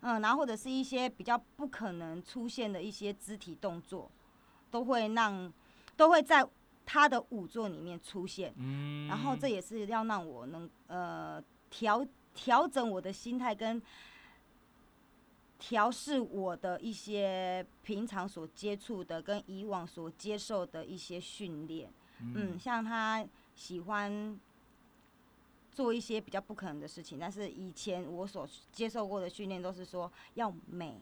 [0.00, 4.10] 嗯，然后或者是一些比较不可能出现的一些肢体动作，
[4.70, 5.52] 都会让
[5.96, 6.46] 都会在
[6.86, 8.54] 他的舞作里面出现。
[8.56, 13.82] 嗯然后这也是要让我能呃调调整我的心态跟
[15.58, 21.92] 调试我的一些平常所接触的跟以往所接受的一些训练。
[22.20, 23.26] 嗯，像他
[23.56, 24.38] 喜欢
[25.70, 31.00] 做一些比较不可能的事情，但是以前我所接受过的训练都是说要美。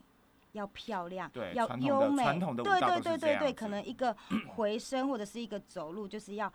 [0.53, 2.25] 要漂亮对，要优美，
[2.65, 4.17] 对对对对对，可能一个
[4.57, 6.51] 回声或者是一个走路，就是要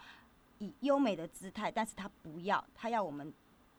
[0.57, 3.31] 以优美的姿态，但是他不要，他要我们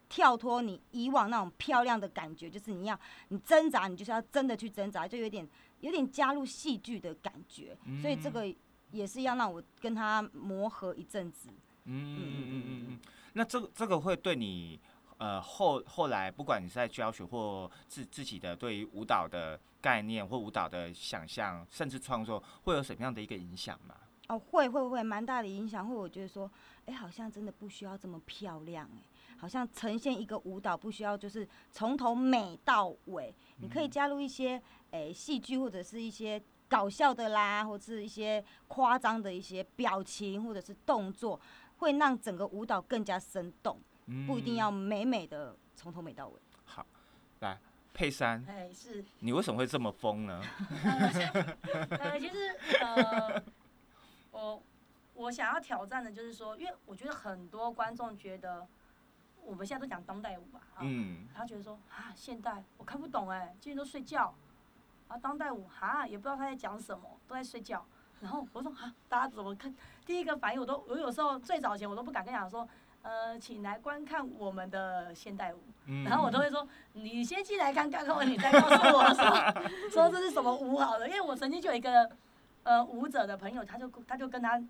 [0.09, 2.97] 跳脱你以往那种漂亮的感觉，就是你要
[3.30, 5.49] 你挣扎，你就是要真的去挣扎，就有点
[5.80, 8.55] 有点加入戏剧的感觉，所以这嗯个
[8.93, 11.49] 也是要让我跟他磨合一阵子。
[11.85, 13.01] 嗯嗯嗯嗯嗯，
[13.35, 14.80] 那这个这个会对你
[15.18, 23.95] 呃后后来不管你是在教学或自自己的对于舞蹈的概念或舞蹈的想象，甚至创作，会有什么样的一个影响吗？
[24.28, 25.87] 哦，会会会，蛮大的影响。
[25.87, 26.51] 会我觉得说，
[26.87, 29.03] 哎、好像真的不需要这么漂亮、哎，
[29.37, 34.62] 好像呈现一个舞蹈不需要就是从头美到尾，你可以加入一些
[34.93, 41.39] 诶戏剧或者是一些搞笑的啦，或是一些夸张的一些表情或者是动作，
[41.83, 43.76] 会让整个舞蹈更加生动，
[44.24, 46.41] 不一定要嗯美美的从头美到尾。
[46.64, 46.87] 好，
[47.41, 47.59] 来
[47.93, 50.41] 佩珊，哎，是，你为什么会这么疯呢？
[51.99, 53.43] 呃，其实呃，
[54.30, 54.62] 我
[55.14, 58.64] 我想要挑战的就是说，因为我觉得很多观众觉得
[59.43, 64.33] 我们现在都讲当代舞吧，啊，嗯，他觉得说啊，现代我看不懂哎，今天都睡觉，
[65.09, 67.85] 啊，当代舞哈也不知道他在讲什么，都在睡觉。
[68.20, 69.74] 然后我说啊，大家怎么看？
[70.05, 72.68] 第一个反应我都，我有时候最早前我都不敢跟讲说，
[73.03, 75.59] 呃，请来观看我们的现代舞。
[75.86, 81.09] 嗯然后我都会说，你先进来看看，看完你再告诉我说说这是什么舞好了。
[81.09, 82.11] 因为我曾经就有一个
[82.62, 84.62] 呃舞者的朋友，他就他就跟他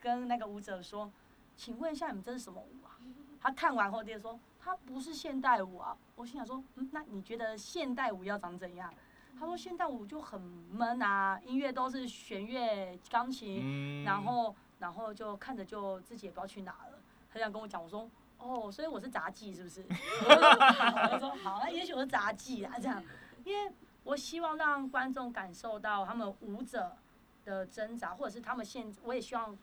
[0.00, 1.10] 跟那个舞者说，
[1.56, 2.96] 请问一下你们这是什么舞啊？
[3.40, 5.96] 他看完后就说，他不是现代舞啊。
[6.14, 8.92] 我心想说，嗯，那你觉得现代舞要长怎样？
[9.38, 16.98] 他说现代舞就很闷啊，音乐都是弦乐、钢琴，嗯然后然后就看着就自己也不知道去哪了。
[17.30, 18.08] 他这样跟我讲，我说
[18.38, 19.84] 哦，所以我是杂技是不是？
[20.24, 23.02] 我就说好，那也许我是杂技啊这样，
[23.44, 23.72] 因为
[24.04, 26.96] 我希望让观众感受到他们舞者
[27.44, 29.56] 的挣扎，或者是他们现，我也希望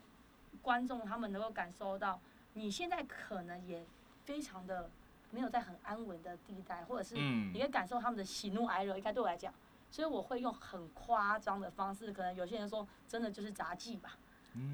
[0.62, 2.20] 观众他们能够感受到，
[2.54, 3.86] 你现在可能也
[4.24, 4.90] 非常的
[5.32, 9.54] 没有在很安稳的地带，或者是嗯你可以感受他们的喜怒哀乐，应该对我来讲。
[9.90, 14.18] 所以我会用很夸张的方式，可能有些人说真的就是杂技吧，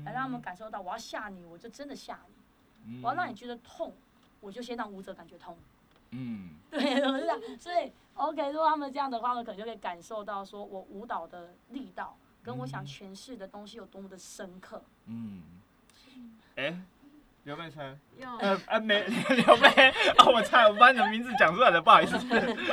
[0.05, 2.34] 来让他们感受到我要吓你，我就真的吓你；
[2.86, 3.01] 嗯。
[3.01, 3.93] 我要让你觉得痛，
[4.39, 5.57] 我就先让舞者感觉痛。
[6.11, 6.55] 嗯。
[6.69, 7.41] 对，我是这样。
[7.59, 14.84] 所以 OK，如果他们这样的话，我可能就可以感受到说我舞蹈的力道跟我想诠释的东西有多么的深刻。
[15.05, 15.41] 嗯，
[16.55, 16.80] 哎，
[17.49, 19.89] 刘佩珊，有呃呃没刘备，
[20.21, 22.15] 哦我猜我把你的名字讲出来了，不好意思，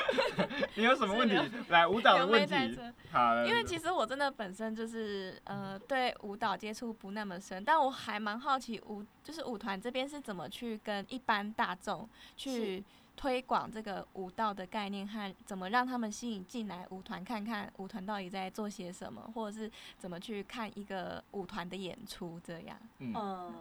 [0.76, 1.34] 你有什么问题？
[1.70, 2.78] 来舞蹈的问题？
[3.10, 12.06] 好，因为其实我真的本身就是呃对舞蹈接触不那么深，但我还蛮好奇舞就是舞团这边是怎么去跟一般大众
[12.36, 12.84] 去
[13.16, 22.76] 推广这个舞蹈的概念和怎么让他们吸引进来舞团看看舞团到底在做些什么，或者是怎么去看一个舞团的演出这样。
[22.98, 23.14] 嗯。
[23.16, 23.54] 嗯，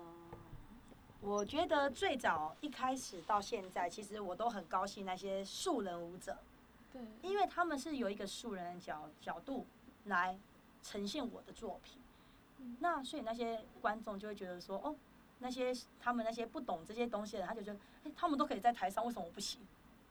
[1.25, 6.37] 我觉得最早一开始到现在，其实我都很高兴那些素人舞者，
[6.93, 9.65] 对，因为他们是有一个素人的角角度
[10.03, 10.37] 来
[10.83, 11.99] 呈现我的作品。
[12.59, 14.95] 嗯那所以那些观众就会觉得说，哦，
[15.39, 19.59] 那些他们那些不懂这些东西的人，他就觉得，哎、他们都可以在台上，为什么我不行？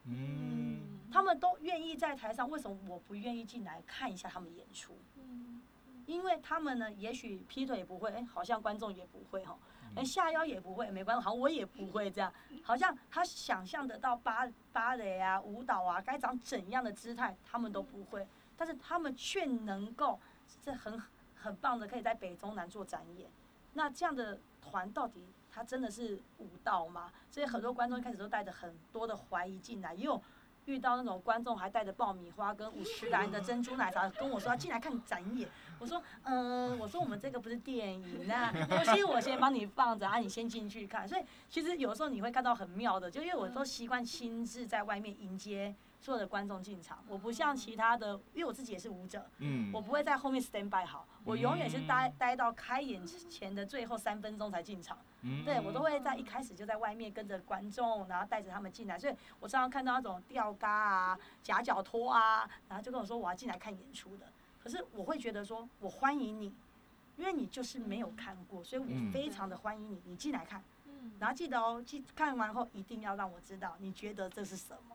[0.06, 4.94] 嗯，他们都愿意在台上，为什么我不愿意进来看一下他们演出？
[5.16, 5.62] 嗯
[6.06, 12.32] 因为他们呢，也许劈腿也不会，哎、好像观众也不会哈，嗯哎、下腰也不会，没关系，好我也不会这样，
[12.62, 18.26] 好像他想象得到芭芭蕾啊、舞蹈啊该长怎样的姿态，他们都不会，
[18.56, 20.18] 但是他们却能够
[20.62, 21.00] 这很
[21.36, 23.28] 很棒的，可以在北中南做展演。
[23.74, 27.12] 那这样的团到底他真的是舞蹈吗？
[27.30, 30.20] 所以很多观众一开始都带着很多的怀疑进来，因为
[30.66, 35.48] 遇到那种观众还带着爆米花跟五十兰的珍珠奶茶跟我说要进来看展演。
[35.78, 41.06] 我说，嗯，我说我们这个不是电影，啊东西我先帮你放着啊，你先进去看。
[41.06, 54.98] 所以其实有时候你会看到很妙的，就因为我都习惯亲自在外面迎接所有的观众进场，我不像其他的，因为我自己也是舞者，嗯我不会在后面 stand by 好，我永远是待待到开演前的最后三分钟才进场。
[55.22, 64.26] 嗯对我都会在一开始就在外面跟着观众，然后带着他们进来，所以我常常看到那种吊嘎啊、夹脚拖啊，然后就跟我说我要进来看演出的。
[64.62, 66.52] 可是我会觉得说我欢迎你，
[67.16, 70.62] 因为你就是没有看过，所以嗯我非常的欢迎你，你进来看。
[70.86, 74.94] 嗯然后记得哦，记看完后一定要让我知道你觉得这是什么。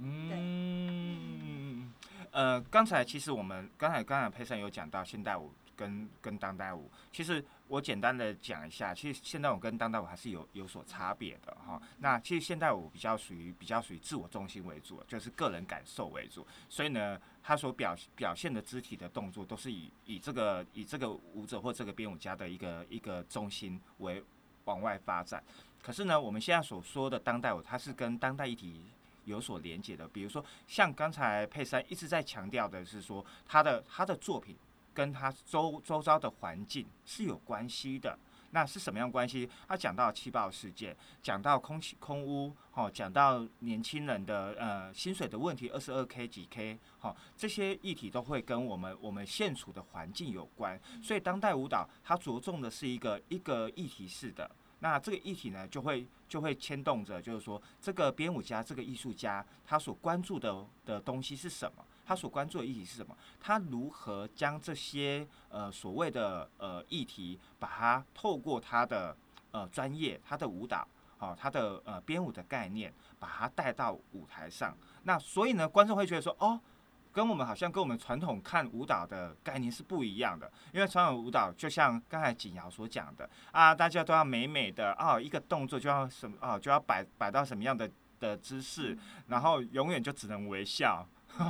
[0.00, 1.92] 嗯，
[2.30, 11.80] 呃，刚才其实我们刚才刚才佩珊有讲到现代舞跟跟当代舞，其实我简单的讲一下，其实现代舞跟当代舞还是有有所差别的哈。
[11.98, 24.22] 那其实现代舞比较属于比较属于自我中心为主，就是个人感受为主，所以呢，他所表表现的肢体的动作都是以以这个以这个舞者或这个编舞家的一个一个中心为
[24.64, 25.42] 往外发展。
[25.82, 28.84] 可是呢，我们现在所说的当代舞，它是跟当代议题
[29.28, 30.08] 有所连接的。
[30.08, 34.56] 比如说，像刚才佩珊一直在强调的是说，他的他的作品
[34.92, 38.18] 跟他周周遭的环境是有关系的。
[38.50, 39.46] 那是什么样关系？
[39.68, 50.80] 他讲到气爆事件，讲到空气空污，哦，讲到年轻人的呃薪水的问题，二十二 k 几 k，好、这些议题都会跟我们我们现处的环境有关。
[51.02, 54.50] 所以当代舞蹈它着重的是一个一个议题式的。
[54.80, 61.84] 那这个议题呢，就会就会牵动着，就是说这个编舞家、这个艺术家，他所关注的的东西是什么？
[62.06, 63.16] 他所关注的议题是什么？
[63.40, 69.16] 他如何将这些呃所谓的呃议题，把它透过他的
[69.50, 70.86] 呃专业、他的舞蹈，
[71.18, 74.76] 哦，他的呃编舞的概念，把它带到舞台上。
[75.02, 76.60] 那所以呢，观众会觉得说，哦。
[77.18, 87.90] 跟我们好像跟我们传统看舞蹈的概念是不一样的，因为传统舞蹈就像刚才景瑶所讲的啊，大家都要美美的啊，一个动作就要什么啊，就要摆摆到什么样的
[88.20, 88.96] 的姿势，
[89.26, 91.04] 然后永远就只能微笑，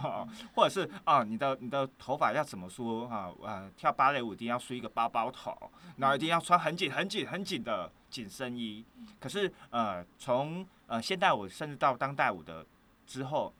[0.57, 3.31] 或者是啊，你的你的头发要怎么梳啊？
[3.43, 5.55] 呃，跳芭蕾舞一定要梳一个包包头，
[5.99, 8.83] 然后一定要穿很紧很紧很紧的紧身衣。
[9.21, 12.65] 可是呃，从呃现代舞甚至到当代舞的
[13.07, 13.53] 之后。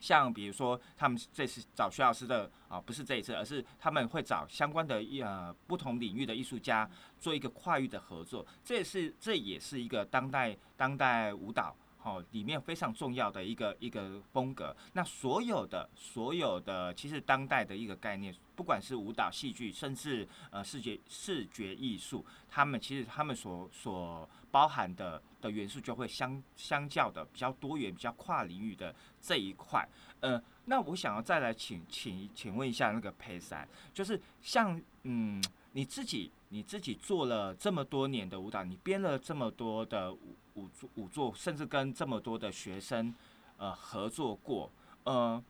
[0.00, 14.74] 像比如说，他们这次找徐老师的啊，不是这一次，而是他们会找相关的呃不同领域的艺术家做一个跨域的合作，这也是这也是一个当代当代舞蹈哦里面非常重要的一个一个风格。
[14.94, 29.88] 那所有的所有的其实当代的一个概念，不管是舞蹈、戏剧，甚至呃视觉视觉艺术，他们其实他们所所包含的的元素就会相相较的比较多元、比较跨领域的这一块。
[30.20, 35.42] 呃，那我想要再来请请请问一下那个佩珊，就是像嗯
[35.72, 43.14] 你自己你自己做了这么多年的舞蹈，你编了这么多的舞舞舞作，甚至跟这么多的学生
[43.56, 44.70] 呃合作过，
[45.04, 45.42] 呃，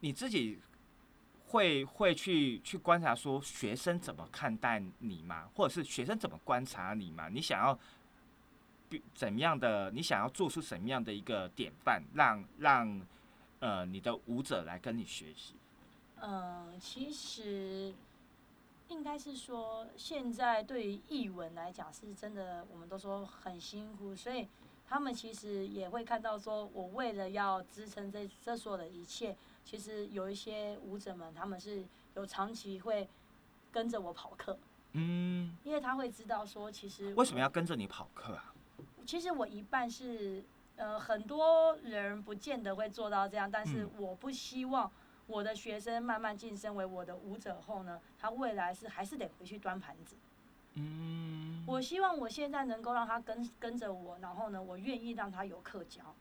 [0.00, 0.60] 你自己
[1.46, 5.48] 会会去去观察说学生怎么看待你吗？
[5.54, 7.28] 或者是学生怎么观察你吗？
[7.28, 7.76] 你想要
[9.14, 9.90] 怎么样的？
[9.90, 13.06] 你想要做出什么样的一个典范，让让
[13.60, 15.54] 呃你的舞者来跟你学习？
[16.22, 17.94] 嗯，其实
[18.88, 24.46] 应该是说，现在对于译文来讲，是真的，我们都说很辛苦，所以
[24.86, 31.84] 他们其实也会看到说，我为了要支撑这这所有的一切，其实有一些舞者们，他们是
[32.16, 33.08] 有长期会
[33.70, 34.58] 跟着我跑课，
[34.92, 38.52] 嗯，因为他会知道说，其实为什么要跟着你跑课啊？
[39.04, 40.44] 其实我一半是，
[40.76, 44.90] 呃，很多人不见得会做到这样，但是嗯我不希望
[45.26, 50.16] 我的学生慢慢晋升为我的舞者后呢，他未来是还是得回去端盘子。
[50.74, 56.14] 嗯，我希望我现在能够让他跟跟着我，然后呢，我愿意让他有课教。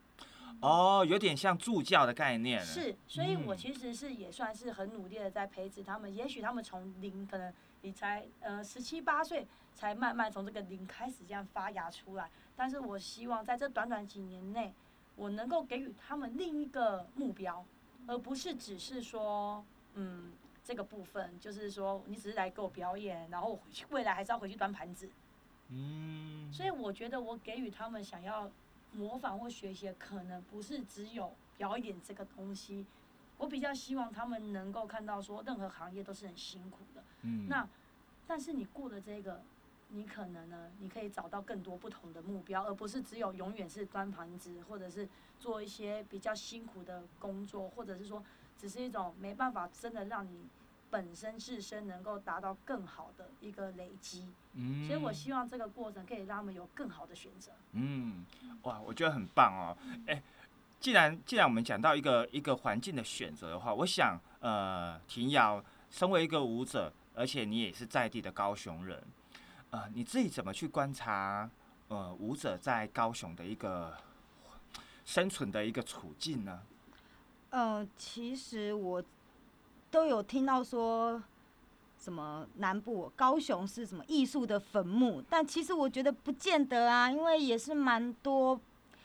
[0.62, 2.60] 哦，有点像助教的概念。
[2.60, 6.14] 是，所以我嗯其实是也算是很努力的在培植他们。
[6.14, 9.48] 也许他们从零，可能你才呃十七八岁，
[9.80, 12.30] 才慢慢从这个零开始这样发芽出来。
[12.58, 14.74] 但是我希望在这短短几年内，
[15.16, 17.64] 我能够给予他们另一个目标，
[18.06, 19.64] 而不是只是说，
[19.94, 20.34] 嗯，
[20.66, 25.10] 这个部分就是说你只是来给我表演，然后我回去未来还是要回去端盘子。
[25.70, 28.52] 嗯，所以我觉得我给予他们想要
[28.92, 32.86] 模仿或学习的，可能不是只有表演这个东西。
[33.38, 37.02] 我比较希望他们能够看到说，任何行业都是很辛苦的。
[37.22, 37.66] 嗯那
[38.28, 39.42] 但是你过了这个，
[39.90, 45.08] 你可能呢，你可以找到更多不同的目标，而不是只有永远是端盘子，或者是
[45.40, 48.24] 做一些比较辛苦的工作，或者是说
[48.58, 50.48] 只是一种没办法真的让你
[50.92, 54.28] 本身自身能够达到更好的一个累积。
[54.54, 57.52] 嗯所以我希望这个过程可以让他们有更好的选择。
[57.72, 58.26] 嗯，
[58.64, 59.78] 哇，我觉得很棒哦。
[60.08, 60.22] 哎、
[60.80, 69.02] 既然既然我们讲到一个一个环境的选择的话，我想，呃，婷瑶身为一个舞者，而且你也是在地的高雄人，
[69.72, 71.50] 呃，你自己怎么去观察，
[71.90, 73.96] 呃，舞者在高雄的一个
[75.06, 76.62] 生存的一个处境呢？
[77.52, 79.04] 嗯，其实我
[79.92, 81.22] 都有听到说，
[82.00, 88.60] 什么南部高雄是什么艺术的坟墓，但其实我觉得不见得啊，因为也是蛮多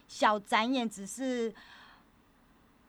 [0.09, 1.55] 小展演，只是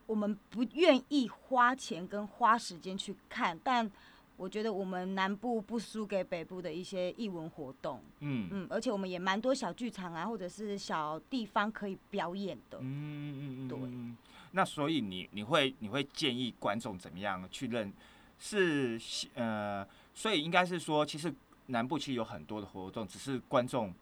[0.05, 3.89] 我们不愿意花钱跟花时间去看，但
[4.37, 12.77] 我觉得我们南部不输给北部的一些艺文活动，嗯嗯，而且我们也蛮多小剧场啊，或者是小地方可以表演的。
[12.79, 14.17] 嗯嗯嗯，对嗯。
[14.51, 17.91] 那所以你你会你会建议观众怎么样去认？
[18.37, 18.99] 是
[19.33, 21.33] 呃，所以应该是说，其实
[21.67, 23.93] 南部其实有很多的活动，只是观众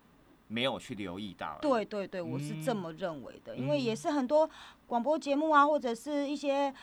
[0.48, 1.62] 没有去留意到而已。
[1.62, 4.50] 对对对，我是这嗯么认为的，因为也嗯是很多
[4.88, 6.74] 广播节目啊，或者是一些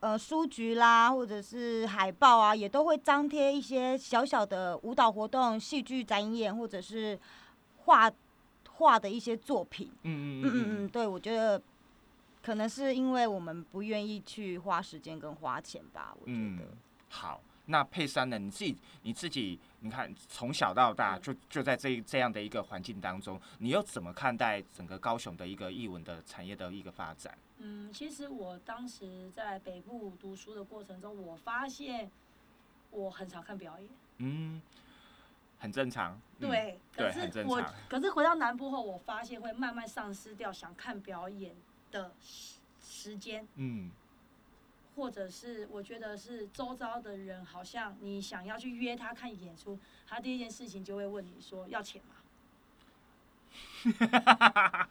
[0.00, 7.18] 呃书局啦，或者是海报啊，也都会张贴一些小小的舞蹈活动、戏剧展演，或者是
[7.84, 8.10] 画
[8.70, 9.90] 画的一些作品。
[10.02, 11.60] 嗯嗯嗯嗯嗯，对，我觉得
[12.42, 16.64] 可能是因为我们不愿意去花时间跟花钱吧，我觉嗯得。
[17.08, 17.40] 好，
[17.70, 18.38] 那佩珊呢？
[18.38, 27.36] 你自己你自己，你看从小到大嗯就就在这这样的一个环境当中，你又怎么看待整个高雄的一个艺文的产业的一个发展？
[27.58, 32.10] 嗯，其实我当时在北部读书的过程中，我发现
[32.90, 33.88] 我很少看表演。
[34.18, 34.62] 嗯，
[35.58, 36.18] 很正常。
[36.38, 41.54] 嗯，对，对可是我很正常可是回到南部后，我发现会慢慢丧失掉想看表演
[41.90, 43.90] 的时时间，嗯
[44.98, 49.78] 或者是我觉得是周遭的人，好像你想要去约他看演出，
[50.08, 52.16] 他第一件事情就会问你说要钱吗？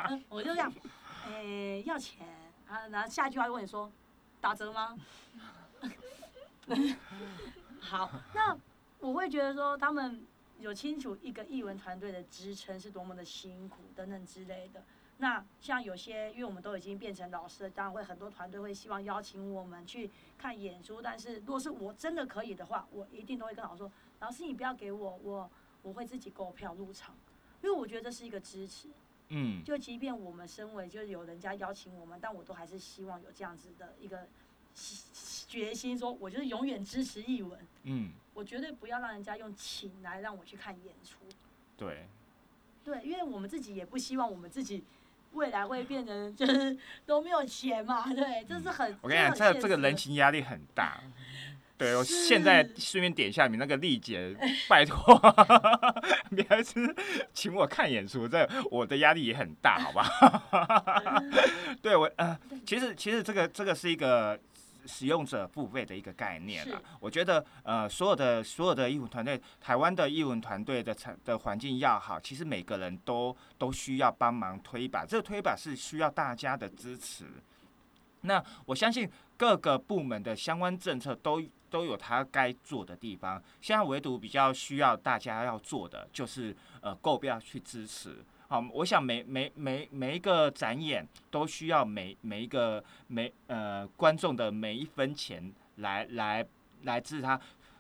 [0.10, 0.74] 嗯我就这样，
[1.28, 2.26] 诶、要钱
[2.70, 3.92] 啊，然后下一句话就问你说
[4.40, 4.98] 打折吗？
[7.82, 8.58] 好，那
[9.00, 10.26] 我会觉得说他们
[10.58, 14.82] 有清楚一个艺文团队的支撑是多么的辛苦等等之类的。
[15.20, 21.02] 那像有些，因为我们都已经变成老师了，当然会很多团队会希望邀请我们去看演出。
[21.02, 23.92] 但是如果是我真的可以的话，我一定都会跟老师说
[24.22, 25.50] ：“老师，你不要给我，我
[25.82, 27.16] 我会自己购票入场，
[27.64, 28.90] 因为我觉得这是一个支持。
[29.30, 34.26] 嗯就即便我们身为就是有人家邀请我们，但我都还是希望有这样子的一个
[35.48, 41.18] 决心，说我就是永远支持艺文，嗯，我绝对不要让人家用请来让我去看演出。
[41.76, 42.08] 对，
[42.86, 44.86] 对，因为我们自己也不希望我们自己
[45.34, 51.00] 未来会变成 就是都没有钱嘛，对，这是很我跟你讲，这这这个人情压力很大。
[51.78, 54.36] 对，我是现在顺便点一下你那个丽姐，
[54.68, 55.16] 拜托，
[56.36, 56.96] 别是
[57.36, 60.10] 请我看演出，这我的压力也很大，好吧？
[61.80, 64.40] 对我呃，其实其实这个这个是一个
[64.88, 66.82] 使用者付费的一个概念了。
[67.00, 77.26] 我觉得呃，所有的所有的艺文团队，台湾的艺文团队的产的环境要好，其实每个人都都需要帮忙推一把，这个推一把是需要大家的支持。
[78.22, 88.24] 那我相信各个部门的相关政策都都有它该做的地方，现在唯独比较需要大家要做的就是呃够不要去支持。
[88.48, 96.46] 好，我想每每每每一个展演都需要每每一个每呃观众的每一分钱来来
[96.84, 97.40] 来支持他。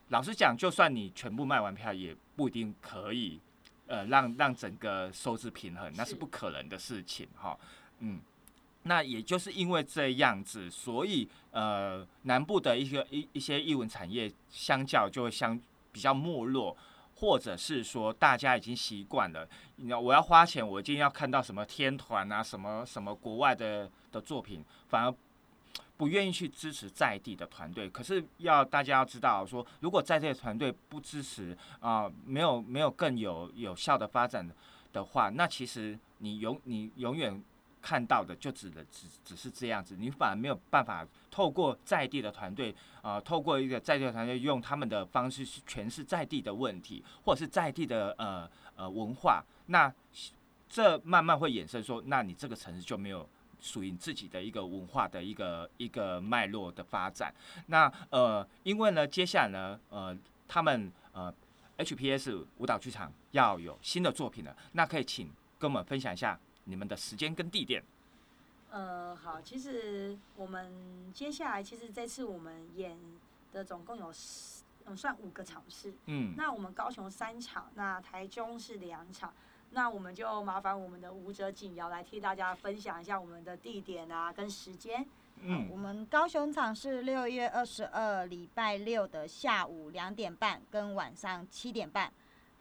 [0.09, 3.39] 老实讲，就算你全部卖完票，也不一定可以
[3.88, 7.57] 呃让让整个收支平衡，那是是不可能的事情哈。
[7.99, 8.20] 嗯。
[8.84, 15.59] 那也就是因为这样子，所以呃，南部的一个一一些艺文产业相较就会相
[15.91, 16.78] 比较没落，
[17.20, 19.47] 或者是说大家已经习惯了，
[19.78, 25.13] 你知道我要花钱，我一定要看到什么天团啊，什么什么国外的的作品，反而
[25.97, 27.89] 不愿意去支持在地的团队。
[27.89, 34.47] 可是要大家要知道说，如果在地的团队不支持啊、没有没有更有有效的发展
[34.93, 37.43] 的话，那其实你永你永远
[37.82, 49.93] 看到的就只能只只是这样子，你反而没有办法透过在地的团队啊、透过一个在地的团队用他们的方式去诠释在地的问题，或者是在地的呃呃文化，那
[50.69, 53.28] 这慢慢会衍生说，那你这个城市就没有。
[53.59, 57.34] 属于你自己的一个文化的一个一个脉络的发展，
[57.65, 60.15] 那呃，因为呢，接下来呢，呃，
[60.47, 61.34] 他们呃
[61.80, 67.84] HPS 舞蹈剧场要有新的作品了，那可以请跟我们分享一下你们的时间跟地点。
[68.70, 72.97] 呃，好，其实我们接下来其实这次我们演
[73.53, 79.34] 的总共有十嗯算五个场次，嗯，那我们高雄三场，那台中是两场，
[79.72, 85.05] 那我们就麻烦我们的舞者景瑶来替大家分享一下我们的地点啊跟时间。
[85.41, 85.68] 嗯。
[85.70, 92.11] 我们高雄场是六月二十二礼拜六的下午两点半跟晚上七点半，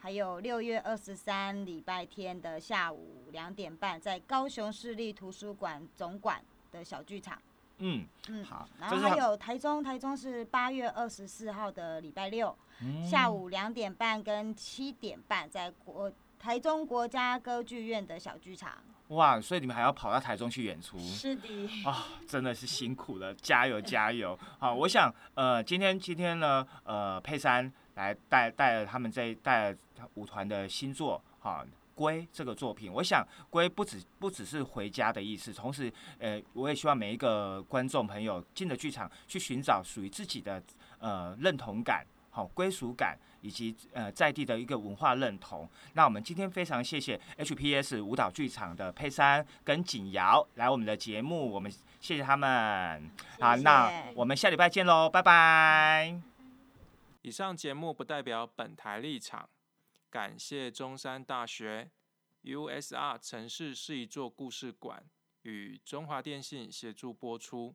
[0.06, 6.40] 还有六月二十三礼拜天的下午两点半，在高雄市立图书馆总馆
[6.70, 7.36] 的小剧场。
[7.78, 18.74] 嗯，嗯，好，然后还有台中，台中是八月二十四号的礼拜六，嗯下午两点半跟七点半，在国台中国家歌剧院的小剧场。
[19.08, 24.38] 哇，所以你们还要跑到台中去演出是的，啊、真的是辛苦了，加油加油！
[24.58, 29.76] 好，我想呃，今天今天呢，呃，佩珊来带带了他们这带了
[30.14, 31.66] 舞团的新作哈。
[31.96, 40.62] 归这个作品，我想归不只不只是回家的意思，同时，呃，我也希望每一个观众朋友进了剧场，去寻找属于自己的
[40.98, 45.66] 呃认同感、好、归属感，以及呃在地的一个文化认同。
[45.94, 51.72] 那我们今天非常谢谢 HPS 舞蹈剧场的佩珊跟景瑶来我们的节目，我们
[52.02, 53.10] 谢谢他们。
[53.40, 56.35] 好，谢那我们下礼拜见喽，拜拜。
[57.26, 59.50] 以上节目不代表本台立场，
[60.08, 61.90] 感谢中山大学
[62.44, 65.04] USR 城市是一座故事馆
[65.42, 67.74] 与中华电信协助播出。